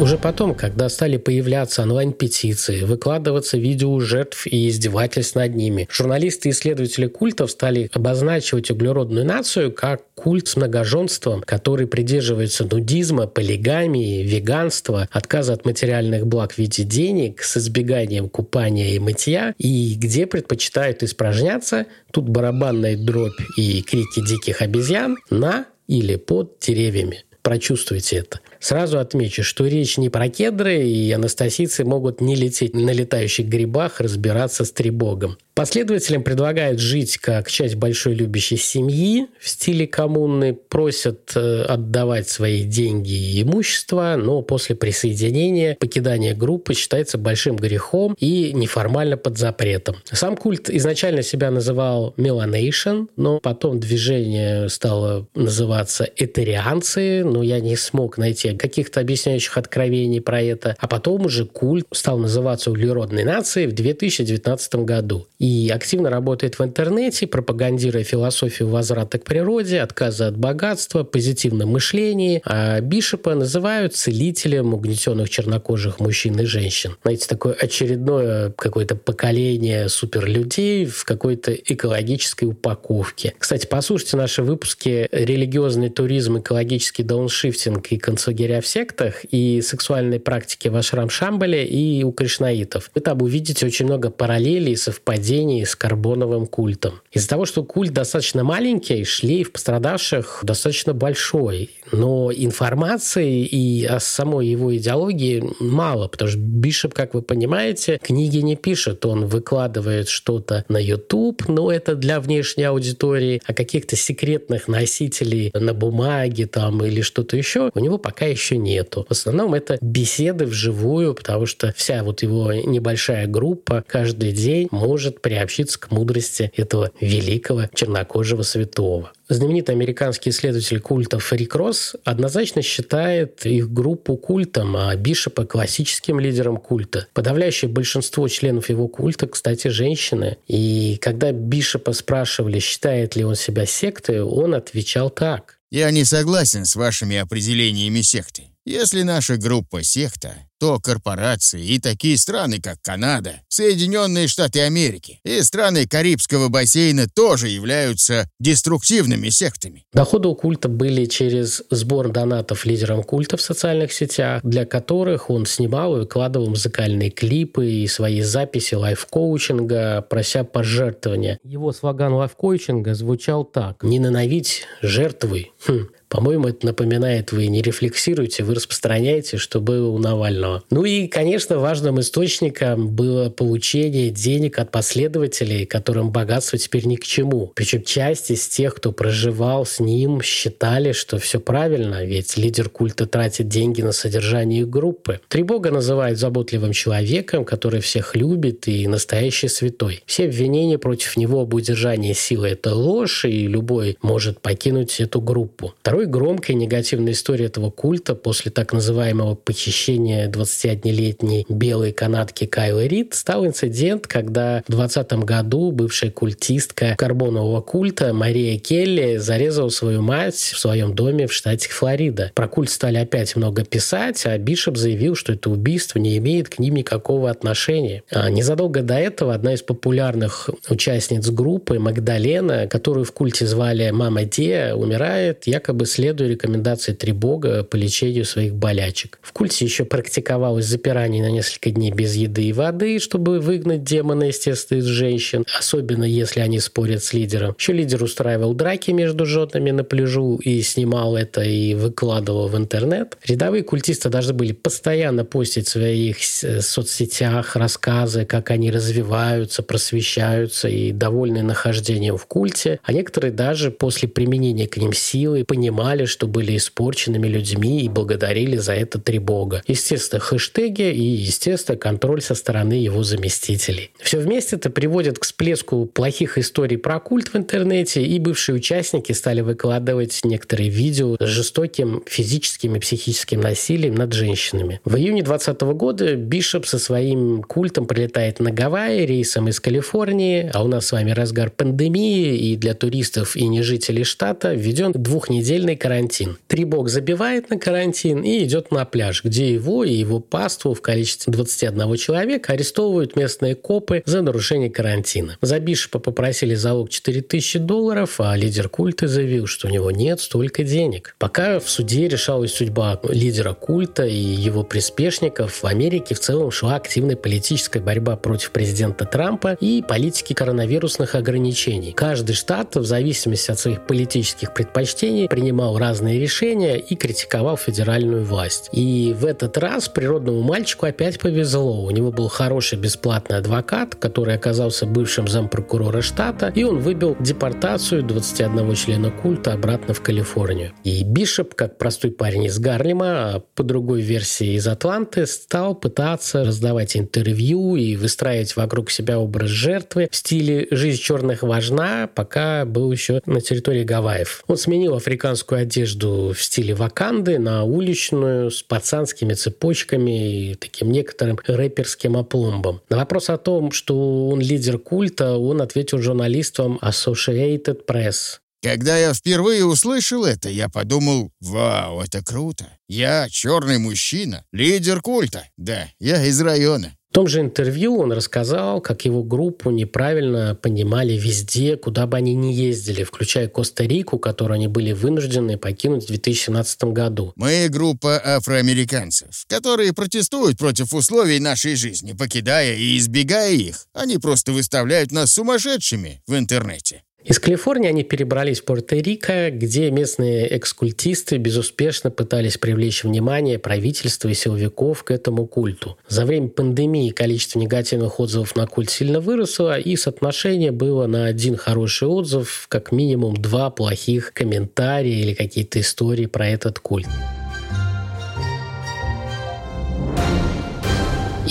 Уже 0.02 0.18
потом, 0.18 0.56
когда 0.56 0.88
стали 0.88 1.18
появляться 1.18 1.82
онлайн-петиции, 1.82 2.84
выкладываться 2.84 3.58
видео 3.58 4.00
жертв 4.00 4.48
и 4.48 4.70
издевательств 4.70 5.36
над 5.36 5.54
ними, 5.56 5.90
журналисты 5.92 6.48
и 6.48 6.52
исследователи 6.54 7.08
культов 7.08 7.52
стали 7.52 7.92
обозначивать 7.94 8.72
углеродную 8.72 9.26
нацию 9.26 9.74
как 9.74 10.04
культ 10.16 10.48
с 10.48 10.56
многоженством, 10.56 11.42
который 11.42 11.86
придерживается 11.86 12.64
нудизма, 12.64 13.28
полигамии, 13.28 14.24
веганства, 14.24 15.10
отказа 15.12 15.52
от 15.52 15.66
материальных 15.66 16.26
благ 16.26 16.54
в 16.54 16.58
виде 16.58 16.84
денег 16.84 17.44
с 17.44 17.58
избеганием 17.58 18.30
купания 18.30 18.92
и 18.92 19.00
мытья, 19.00 19.54
и 19.58 19.96
где 19.96 20.28
предпочитают 20.28 21.04
испражняться, 21.04 21.88
тут 22.12 22.30
барабанная 22.30 22.96
дробь 22.96 23.40
и 23.58 23.82
крики 23.82 24.26
диких 24.26 24.62
обезьян, 24.62 25.18
на 25.30 25.66
или 25.88 26.16
под 26.16 26.58
деревьями. 26.60 27.26
Прочувствуйте 27.42 28.18
это. 28.18 28.40
Сразу 28.60 29.00
отмечу, 29.00 29.43
что 29.43 29.65
речь 29.65 29.98
не 29.98 30.10
про 30.10 30.30
кедры, 30.30 30.84
и 30.84 31.12
анастасийцы 31.12 31.86
могут 31.86 32.22
не 32.22 32.36
лететь 32.36 32.76
на 32.76 32.91
летающих 32.91 33.48
грибах, 33.48 34.02
разбираться 34.02 34.65
с 34.65 34.72
трибогом. 34.72 35.38
Последователям 35.60 36.24
предлагают 36.24 36.80
жить 36.80 37.17
как 37.17 37.52
часть 37.52 37.76
большой 37.76 38.13
любящей 38.13 38.56
семьи 38.56 39.28
в 39.41 39.50
стиле 39.50 39.88
коммуны, 39.88 40.54
просят 40.54 41.34
э, 41.36 41.63
отдавать 41.63 42.30
свои 42.30 42.63
деньги 42.63 43.12
и 43.12 43.41
имущество, 43.41 44.15
но 44.17 44.41
после 44.41 44.78
присоединения 44.78 45.76
покидание 45.76 46.34
группы 46.34 46.74
считается 46.74 47.17
большим 47.17 47.58
грехом 47.58 48.15
и 48.19 48.54
неформально 48.54 49.17
под 49.17 49.38
запретом. 49.38 49.98
Сам 50.10 50.38
культ 50.38 50.69
изначально 50.69 51.24
себя 51.24 51.52
называл 51.52 52.13
Melanation, 52.15 53.10
но 53.17 53.41
потом 53.41 53.82
движение 53.82 54.69
стало 54.69 55.28
называться 55.36 56.10
этерианцы, 56.15 57.26
но 57.26 57.43
я 57.43 57.60
не 57.60 57.76
смог 57.76 58.17
найти 58.17 58.48
каких-то 58.58 59.00
объясняющих 59.00 59.58
откровений 59.58 60.22
про 60.22 60.42
это. 60.42 60.76
А 60.80 60.88
потом 60.88 61.26
уже 61.26 61.46
культ 61.46 61.86
стал 61.92 62.18
называться 62.18 62.72
углеродной 62.72 63.24
нацией 63.24 63.68
в 63.68 63.74
2019 63.74 64.76
году. 64.76 65.28
И 65.40 65.72
активно 65.74 66.10
работает 66.10 66.60
в 66.60 66.64
интернете, 66.64 67.28
пропагандируя 67.28 68.04
философию 68.04 68.70
возврата 68.70 69.20
к 69.20 69.24
природе, 69.24 69.82
отказа 69.82 70.28
от 70.28 70.38
богатства, 70.38 71.04
позитивном 71.04 71.70
мышлении. 71.70 72.42
А 72.46 72.82
Бишопа 72.82 73.36
называют 73.36 73.96
целителем 73.96 74.74
угнетенных 74.74 75.30
чернокожих 75.30 76.00
мужчин 76.00 76.40
и 76.40 76.46
женщин. 76.46 76.96
Знаете, 77.04 77.28
такое 77.28 77.54
очередное 77.54 78.52
какое-то 78.52 78.96
поколение 78.96 79.90
суперлюдей 79.90 80.86
в 80.86 81.04
какой-то 81.06 81.54
экологической 81.54 82.46
упаковке. 82.46 83.34
Кстати, 83.38 83.66
послушайте 83.66 84.18
наши 84.18 84.44
выпуски 84.44 85.08
«Религиозный 85.12 85.90
туризм, 85.90 86.40
экологический 86.40 87.04
дауншифтинг 87.04 87.88
и 87.92 87.98
концлагеря 88.39 88.62
в 88.62 88.67
сектах» 88.67 89.25
и 89.32 89.62
«Сексуальные 89.62 90.19
практики 90.19 90.69
в 90.69 90.75
Ашрам-Шамбале» 90.75 91.65
и 91.65 92.04
у 92.04 92.12
кришнаитов. 92.12 92.89
Вы 92.95 93.02
там 93.02 93.21
увидите 93.21 93.65
очень 93.65 93.86
много 93.86 94.10
параллелей 94.10 94.73
и 94.73 94.75
совпадений 94.75 95.65
с 95.65 95.75
карбоновым 95.75 96.47
культом. 96.47 97.02
Из-за 97.12 97.28
того, 97.28 97.45
что 97.45 97.63
культ 97.63 97.91
достаточно 97.91 98.43
маленький, 98.43 99.04
шлейф 99.04 99.52
пострадавших 99.52 100.39
достаточно 100.43 100.93
большой. 100.93 101.71
Но 101.91 102.32
информации 102.32 103.43
и 103.43 103.86
о 103.86 103.99
самой 103.99 104.47
его 104.47 104.75
идеологии 104.75 105.43
мало, 105.60 106.08
потому 106.08 106.30
что 106.30 106.39
Бишоп, 106.39 106.93
как 106.93 107.13
вы 107.13 107.21
понимаете, 107.21 107.99
книги 108.02 108.38
не 108.38 108.56
пишет. 108.56 109.06
Он 109.06 109.25
выкладывает 109.25 110.08
что-то 110.08 110.63
на 110.69 110.78
YouTube, 110.78 111.47
но 111.47 111.71
это 111.71 111.95
для 111.95 112.19
внешней 112.19 112.65
аудитории, 112.65 113.41
а 113.45 113.54
каких-то 113.54 113.95
секретных 113.95 114.67
носителей 114.67 115.52
на 115.54 115.73
бумаге 115.73 116.45
там 116.45 116.84
или 116.84 117.02
что-то 117.02 117.36
еще 117.36 117.71
у 117.73 117.80
него 117.80 117.97
пока 117.97 118.29
еще 118.30 118.58
нету. 118.58 119.06
В 119.08 119.12
основном 119.12 119.54
это 119.54 119.78
беседы 119.82 120.46
вживую, 120.46 121.13
потому 121.13 121.46
что 121.46 121.74
вся 121.76 122.04
вот 122.04 122.22
его 122.22 122.54
небольшая 122.54 123.28
группа 123.28 123.84
каждый 123.88 124.32
день 124.32 124.68
может 124.72 125.22
приобщиться 125.22 125.80
к 125.80 125.92
мудрости 125.92 126.52
этого 126.56 126.92
великого 127.00 127.63
чернокожего 127.74 128.44
святого. 128.44 129.12
Знаменитый 129.30 129.76
американский 129.76 130.32
исследователь 130.32 130.80
культов 130.80 131.32
Рик 131.34 131.56
Росс 131.56 131.96
однозначно 132.04 132.63
считает 132.63 133.46
их 133.46 133.72
группу 133.72 134.18
культом, 134.18 134.76
а 134.76 134.96
Бишопа 134.96 135.46
классическим 135.46 136.20
лидером 136.20 136.58
культа. 136.58 137.06
Подавляющее 137.13 137.70
большинство 137.70 138.28
членов 138.28 138.70
его 138.70 138.88
культа, 138.88 139.28
кстати, 139.28 139.68
женщины. 139.68 140.38
И 140.48 140.98
когда 141.00 141.32
Бишопа 141.32 141.94
спрашивали, 141.94 142.58
считает 142.58 143.15
ли 143.15 143.24
он 143.24 143.36
себя 143.36 143.68
сектой, 143.68 144.24
он 144.24 144.56
отвечал 144.56 145.12
так. 145.12 145.59
«Я 145.71 145.91
не 145.91 146.03
согласен 146.03 146.65
с 146.65 146.75
вашими 146.75 147.17
определениями 147.17 148.01
секты. 148.01 148.49
Если 148.65 149.03
наша 149.03 149.38
группа 149.38 149.84
секта, 149.84 150.49
то 150.60 150.80
корпорации 150.80 151.65
и 151.65 151.80
такие 151.80 152.17
страны, 152.17 152.60
как 152.62 152.82
Канада, 152.82 153.41
Соединенные 153.48 154.28
Штаты 154.28 154.62
Америки 154.62 155.19
и 155.24 155.41
страны 155.41 155.88
Карибского 155.88 156.50
бассейна 156.50 157.08
тоже 157.08 157.48
являются 157.48 158.30
деструктивными 158.39 159.30
сектами. 159.30 159.86
Доходы 159.93 160.28
у 160.28 160.36
культа 160.36 160.67
были 160.69 161.06
через 161.06 161.63
сбор 161.69 162.10
донатов 162.10 162.65
лидерам 162.65 163.04
культа 163.04 163.38
в 163.38 163.41
социальных 163.41 163.93
сетях, 163.93 164.41
для 164.43 164.65
которых 164.65 165.30
он 165.30 165.45
снимал 165.45 165.95
и 165.95 166.00
выкладывал 166.02 166.50
музыкальные 166.50 167.10
клипы 167.10 167.69
и 167.69 167.88
свои 167.88 168.22
записи 168.22 168.76
лайф-коучинга, 168.76 170.02
прося 170.02 170.43
пожертвования. 170.43 171.39
Его 171.43 171.72
слоган 171.72 172.13
лайф-коучинга 172.13 172.93
звучал 172.93 173.45
так. 173.45 173.82
«Не 173.84 173.98
ненавидь, 173.98 174.63
жертвуй». 174.82 175.54
Хм. 175.65 175.88
По-моему, 176.10 176.48
это 176.48 176.65
напоминает, 176.65 177.32
вы 177.32 177.48
не 177.48 177.62
рефлексируете, 177.62 178.43
вы 178.43 178.56
распространяете, 178.56 179.38
что 179.38 179.62
было 179.62 179.89
у 179.89 180.00
Навального. 180.00 180.49
Ну 180.70 180.86
и, 180.86 181.08
конечно, 181.08 181.60
важным 181.60 182.00
источником 182.00 182.88
было 182.90 183.30
получение 183.30 184.10
денег 184.10 184.60
от 184.60 184.72
последователей, 184.72 185.66
которым 185.66 186.12
богатство 186.12 186.58
теперь 186.58 186.86
ни 186.86 186.96
к 186.96 187.04
чему. 187.04 187.52
Причем 187.56 187.84
часть 187.84 188.32
из 188.32 188.48
тех, 188.48 188.76
кто 188.76 188.92
проживал 188.92 189.66
с 189.66 189.80
ним, 189.80 190.22
считали, 190.22 190.92
что 190.92 191.18
все 191.18 191.40
правильно, 191.40 192.06
ведь 192.06 192.38
лидер 192.38 192.70
культа 192.70 193.06
тратит 193.06 193.48
деньги 193.48 193.82
на 193.82 193.92
содержание 193.92 194.62
их 194.62 194.70
группы. 194.70 195.20
Трибога 195.28 195.72
называют 195.72 196.20
заботливым 196.20 196.72
человеком, 196.74 197.46
который 197.46 197.82
всех 197.82 198.16
любит 198.16 198.68
и 198.68 198.88
настоящий 198.88 199.48
святой. 199.48 200.04
Все 200.06 200.26
обвинения 200.26 200.78
против 200.78 201.18
него 201.18 201.42
об 201.42 201.54
удержании 201.54 202.14
силы– 202.14 202.48
это 202.50 202.74
ложь, 202.74 203.26
и 203.26 203.48
любой 203.48 203.98
может 204.02 204.42
покинуть 204.42 205.00
эту 205.00 205.22
группу. 205.22 205.74
Второй 205.82 206.06
громкой 206.06 206.56
негативной 206.56 207.14
историей 207.14 207.48
этого 207.48 207.70
культа 207.70 208.16
после 208.16 208.52
так 208.52 208.74
называемого 208.74 209.36
похищения 209.36 210.28
21-летней 210.39 211.45
белой 211.49 211.91
канадки 211.91 212.45
Кайлы 212.45 212.88
Рид 212.88 213.13
стал 213.13 213.45
инцидент, 213.45 214.08
когда 214.08 214.63
в 214.67 214.71
2020 214.71 215.13
году 215.25 215.71
бывшая 215.71 216.12
культистка 216.12 216.95
карбонового 216.97 217.62
культа 217.62 218.13
Мария 218.13 218.58
Келли 218.58 219.17
зарезала 219.17 219.69
свою 219.69 220.02
мать 220.02 220.36
в 220.36 220.58
своем 220.58 220.95
доме 220.95 221.28
в 221.28 221.34
штате 221.34 221.69
Флорида. 221.69 222.32
Про 222.36 222.47
культ 222.47 222.69
стали 222.69 222.97
опять 222.97 223.36
много 223.36 223.63
писать, 223.63 224.25
а 224.25 224.38
Бишоп 224.38 224.78
заявил, 224.78 225.15
что 225.15 225.34
это 225.34 225.49
убийство 225.49 225.99
не 225.99 226.17
имеет 226.17 226.49
к 226.49 226.60
ним 226.60 226.75
никакого 226.75 227.30
отношения. 227.30 228.04
А 228.12 228.30
незадолго 228.30 228.82
до 228.82 228.95
этого 228.95 229.34
одна 229.34 229.54
из 229.54 229.62
популярных 229.62 230.49
участниц 230.69 231.30
группы, 231.30 231.80
Магдалена, 231.80 232.67
которую 232.67 233.06
в 233.06 233.12
культе 233.12 233.45
звали 233.45 233.89
Мама 233.91 234.23
Де, 234.23 234.73
умирает 234.73 235.47
якобы 235.47 235.86
следуя 235.86 236.28
рекомендации 236.28 236.93
Трибога 236.93 237.63
по 237.63 237.75
лечению 237.75 238.25
своих 238.25 238.56
болячек. 238.56 239.19
В 239.21 239.34
культе 239.34 239.65
еще 239.65 239.86
практиковалось 240.30 240.65
запирание 240.65 241.24
на 241.24 241.32
несколько 241.32 241.72
дней 241.72 241.92
без 241.92 242.13
еды 242.15 242.44
и 242.44 242.54
воды, 242.54 243.00
чтобы 243.00 243.39
выгнать 243.39 243.84
демона, 243.84 244.26
естественно, 244.26 244.78
из 244.78 244.86
женщин, 244.86 245.44
особенно 245.58 246.04
если 246.04 246.39
они 246.42 246.60
спорят 246.60 247.04
с 247.04 247.13
лидером. 247.13 247.56
Еще 247.58 247.74
лидер 247.74 248.04
устраивал 248.04 248.54
драки 248.54 248.92
между 248.92 249.26
женами 249.26 249.72
на 249.72 249.84
пляжу 249.84 250.36
и 250.38 250.62
снимал 250.62 251.15
это 251.15 251.42
и 251.42 251.74
выкладывал 251.74 252.48
в 252.48 252.56
интернет. 252.56 253.18
Рядовые 253.26 253.63
культисты 253.63 254.10
должны 254.10 254.34
были 254.34 254.52
постоянно 254.52 255.26
постить 255.26 255.68
в 255.68 255.72
своих 255.72 256.18
соцсетях 256.24 257.56
рассказы, 257.56 258.26
как 258.26 258.52
они 258.52 258.70
развиваются, 258.70 259.63
просвещаются 259.63 260.68
и 260.68 260.92
довольны 260.92 261.42
нахождением 261.42 262.18
в 262.18 262.28
культе. 262.28 262.80
А 262.84 262.94
некоторые 262.94 263.32
даже 263.32 263.72
после 263.72 264.08
применения 264.08 264.68
к 264.68 264.78
ним 264.78 264.94
силы 264.94 265.44
понимали, 265.44 266.06
что 266.06 266.28
были 266.28 266.56
испорченными 266.56 267.28
людьми 267.28 267.82
и 267.82 267.89
благодарили 267.89 268.58
за 268.58 268.74
это 268.74 269.00
три 269.00 269.18
бога. 269.18 269.63
Естественно, 269.65 270.18
хэштеги 270.19 270.91
и, 270.93 271.01
естественно, 271.01 271.77
контроль 271.77 272.21
со 272.21 272.36
стороны 272.36 272.73
его 272.73 273.03
заместителей. 273.03 273.91
Все 273.99 274.19
вместе 274.19 274.55
это 274.55 274.69
приводит 274.69 275.19
к 275.19 275.23
всплеску 275.23 275.86
плохих 275.86 276.38
историй 276.38 276.77
про 276.77 276.99
культ 276.99 277.34
в 277.34 277.38
интернете, 277.38 278.03
и 278.03 278.19
бывшие 278.19 278.55
участники 278.55 279.12
стали 279.12 279.41
выкладывать 279.41 280.19
некоторые 280.23 280.69
видео 280.69 281.15
с 281.19 281.25
жестоким 281.25 282.03
физическим 282.05 282.75
и 282.75 282.79
психическим 282.79 283.41
насилием 283.41 283.95
над 283.95 284.13
женщинами. 284.13 284.82
В 284.86 284.95
июне 284.95 285.23
2020 285.23 285.62
года 285.77 286.15
Бишоп 286.15 286.65
со 286.65 286.79
своим 286.79 287.43
культом 287.43 287.86
прилетает 287.86 288.39
на 288.39 288.51
Гавайи 288.51 289.05
рейсом 289.05 289.47
из 289.47 289.60
Калифорнии, 289.60 290.49
а 290.53 290.63
у 290.63 290.67
нас 290.67 290.88
с 290.88 290.91
вами 290.91 291.12
разгар 291.12 291.49
пандемии, 291.49 292.36
и 292.36 292.55
для 292.55 292.73
туристов 292.73 293.36
и 293.36 293.47
не 293.47 293.62
жителей 293.62 294.03
штата 294.03 294.53
введен 294.53 294.91
двухнедельный 294.91 295.75
карантин. 295.75 296.38
Три 296.47 296.65
бог 296.65 296.89
забивает 296.89 297.49
на 297.49 297.58
карантин 297.58 298.21
и 298.21 298.43
идет 298.43 298.71
на 298.71 298.86
пляж, 298.86 299.23
где 299.23 299.53
его 299.53 299.84
и 299.84 299.93
паству 300.17 300.74
в 300.74 300.82
количестве 300.82 301.32
21 301.32 301.95
человека 301.98 302.54
арестовывают 302.54 303.15
местные 303.15 303.54
копы 303.54 304.02
за 304.08 304.24
нарушение 304.24 304.72
карантина. 304.72 305.38
За 305.41 305.60
Бишопа 305.60 306.00
попросили 306.00 306.56
залог 306.56 306.89
4000 306.89 307.60
долларов, 307.60 308.15
а 308.19 308.36
лидер 308.36 308.69
культа 308.69 309.08
заявил, 309.08 309.45
что 309.45 309.67
у 309.67 309.69
него 309.69 309.91
нет 309.91 310.22
столько 310.22 310.63
денег. 310.63 311.15
Пока 311.19 311.60
в 311.60 311.69
суде 311.69 312.08
решалась 312.08 312.54
судьба 312.54 313.00
лидера 313.04 313.54
культа 313.54 314.06
и 314.06 314.15
его 314.15 314.63
приспешников, 314.63 315.63
в 315.63 315.65
Америке 315.65 316.15
в 316.15 316.19
целом 316.19 316.50
шла 316.50 316.76
активная 316.76 317.15
политическая 317.15 317.82
борьба 317.82 318.15
против 318.15 318.52
президента 318.52 319.06
Трампа 319.06 319.58
и 319.60 319.84
политики 319.88 320.34
коронавирусных 320.34 321.15
ограничений. 321.15 321.91
Каждый 321.91 322.34
штат 322.34 322.76
в 322.76 322.86
зависимости 322.86 323.52
от 323.52 323.60
своих 323.60 323.86
политических 323.86 324.54
предпочтений 324.54 325.28
принимал 325.28 325.78
разные 325.78 326.19
решения 326.19 326.78
и 326.78 326.95
критиковал 326.95 327.58
федеральную 327.58 328.24
власть. 328.24 328.69
И 328.72 329.13
в 329.19 329.26
этот 329.26 329.58
раз 329.58 329.88
природному 329.93 330.41
мальчику 330.41 330.86
опять 330.86 331.19
повезло. 331.19 331.86
У 331.86 331.91
него 331.91 332.12
был 332.12 332.28
хороший 332.28 332.78
бесплатный 332.78 333.38
адвокат, 333.38 333.95
который 333.95 334.36
оказался 334.36 334.86
бывшим 334.86 335.28
зампрокурора 335.28 336.02
штата, 336.02 336.52
и 336.56 336.63
он 336.63 336.80
выбил 336.80 337.15
депортацию 337.19 338.04
21 338.04 338.75
члена 338.75 339.12
культа 339.12 339.54
обратно 339.54 339.93
в 339.93 340.02
Калифорнию. 340.02 340.71
И 340.84 341.04
Бишоп, 341.04 341.56
как 341.56 341.78
простой 341.78 342.12
парень 342.12 342.45
из 342.45 342.60
Гарлема, 342.60 343.06
а 343.10 343.39
по 343.56 343.63
другой 343.63 344.02
версии 344.02 344.56
из 344.56 344.67
Атланты, 344.67 345.25
стал 345.25 345.75
пытаться 345.75 346.43
раздавать 346.43 346.95
интервью 346.95 347.75
и 347.75 347.95
выстраивать 347.95 348.56
вокруг 348.56 348.91
себя 348.91 349.19
образ 349.19 349.49
жертвы 349.49 350.08
в 350.12 350.15
стиле 350.15 350.67
«жизнь 350.71 351.02
черных 351.02 351.43
важна», 351.43 352.10
пока 352.13 352.65
был 352.65 352.91
еще 352.91 353.21
на 353.25 353.41
территории 353.41 353.84
Гавайев. 353.84 354.43
Он 354.47 354.58
сменил 354.58 354.95
африканскую 354.95 355.62
одежду 355.62 356.34
в 356.36 356.41
стиле 356.41 356.73
ваканды 356.73 357.39
на 357.39 357.63
уличную 357.63 358.52
с 358.52 358.62
пацанскими 358.63 359.34
цепочками 359.34 359.79
и 360.08 360.56
таким 360.56 360.92
некоторым 360.92 361.39
рэперским 361.46 362.18
опломбом. 362.18 362.82
На 362.89 362.98
вопрос 362.98 363.30
о 363.30 363.38
том, 363.38 363.72
что 363.72 364.30
он 364.30 364.42
лидер 364.42 364.78
культа, 364.78 365.38
он 365.38 365.62
ответил 365.62 366.00
журналистам 366.00 366.80
Associated 366.82 367.86
Press. 367.86 368.39
Когда 368.62 368.98
я 368.98 369.13
впервые 369.13 369.63
услышал 369.65 370.26
это, 370.26 370.50
я 370.50 370.68
подумал, 370.68 371.32
вау, 371.39 372.02
это 372.02 372.22
круто. 372.22 372.65
Я 372.89 373.28
черный 373.30 373.78
мужчина, 373.78 374.44
лидер 374.52 375.02
культа. 375.02 375.46
Да, 375.56 375.88
я 376.00 376.26
из 376.26 376.42
района. 376.42 376.94
В 377.10 377.13
том 377.13 377.28
же 377.28 377.39
интервью 377.41 377.98
он 377.98 378.12
рассказал, 378.12 378.82
как 378.82 379.04
его 379.04 379.24
группу 379.24 379.72
неправильно 379.72 380.54
понимали 380.54 381.13
везде, 381.13 381.76
куда 381.76 382.06
бы 382.06 382.17
они 382.17 382.36
ни 382.36 382.54
ездили, 382.54 383.04
включая 383.04 383.48
Коста-Рику, 383.48 384.19
которую 384.19 384.56
они 384.56 384.67
были 384.67 384.91
вынуждены 384.91 385.58
покинуть 385.58 386.04
в 386.04 386.08
2017 386.08 386.84
году. 386.84 387.34
Мы 387.36 387.67
группа 387.69 388.22
афроамериканцев, 388.24 389.45
которые 389.48 389.91
протестуют 389.91 390.60
против 390.60 390.93
условий 390.93 391.39
нашей 391.39 391.76
жизни, 391.76 392.13
покидая 392.13 392.76
и 392.76 392.95
избегая 393.00 393.54
их. 393.54 393.88
Они 393.93 394.19
просто 394.19 394.52
выставляют 394.52 395.12
нас 395.12 395.32
сумасшедшими 395.32 396.22
в 396.28 396.38
интернете. 396.38 397.02
Из 397.25 397.38
Калифорнии 397.38 397.89
они 397.89 398.03
перебрались 398.03 398.62
в 398.62 398.65
Пуэрто-Рико, 398.65 399.51
где 399.51 399.91
местные 399.91 400.58
экскультисты 400.58 401.38
безуспешно 401.38 402.12
пытались 402.12 402.58
привлечь 402.58 403.03
внимание 403.03 403.60
правительства 403.60 404.29
и 404.29 404.34
силовиков 404.34 405.03
к 405.03 405.12
этому 405.12 405.45
культу. 405.45 405.97
За 406.08 406.25
время 406.25 406.47
пандемии 406.47 407.10
количество 407.10 407.60
негативных 407.60 408.21
отзывов 408.21 408.55
на 408.55 408.65
культ 408.67 408.89
сильно 408.89 409.19
выросло, 409.19 409.77
и 409.77 409.97
соотношение 409.97 410.71
было 410.71 411.08
на 411.08 411.25
один 411.25 411.58
хороший 411.58 412.08
отзыв, 412.08 412.67
как 412.69 412.93
минимум 412.93 413.36
два 413.36 413.69
плохих 413.69 414.32
комментария 414.34 415.21
или 415.21 415.34
какие-то 415.34 415.82
истории 415.82 416.25
про 416.25 416.47
этот 416.47 416.79
культ. 416.79 417.10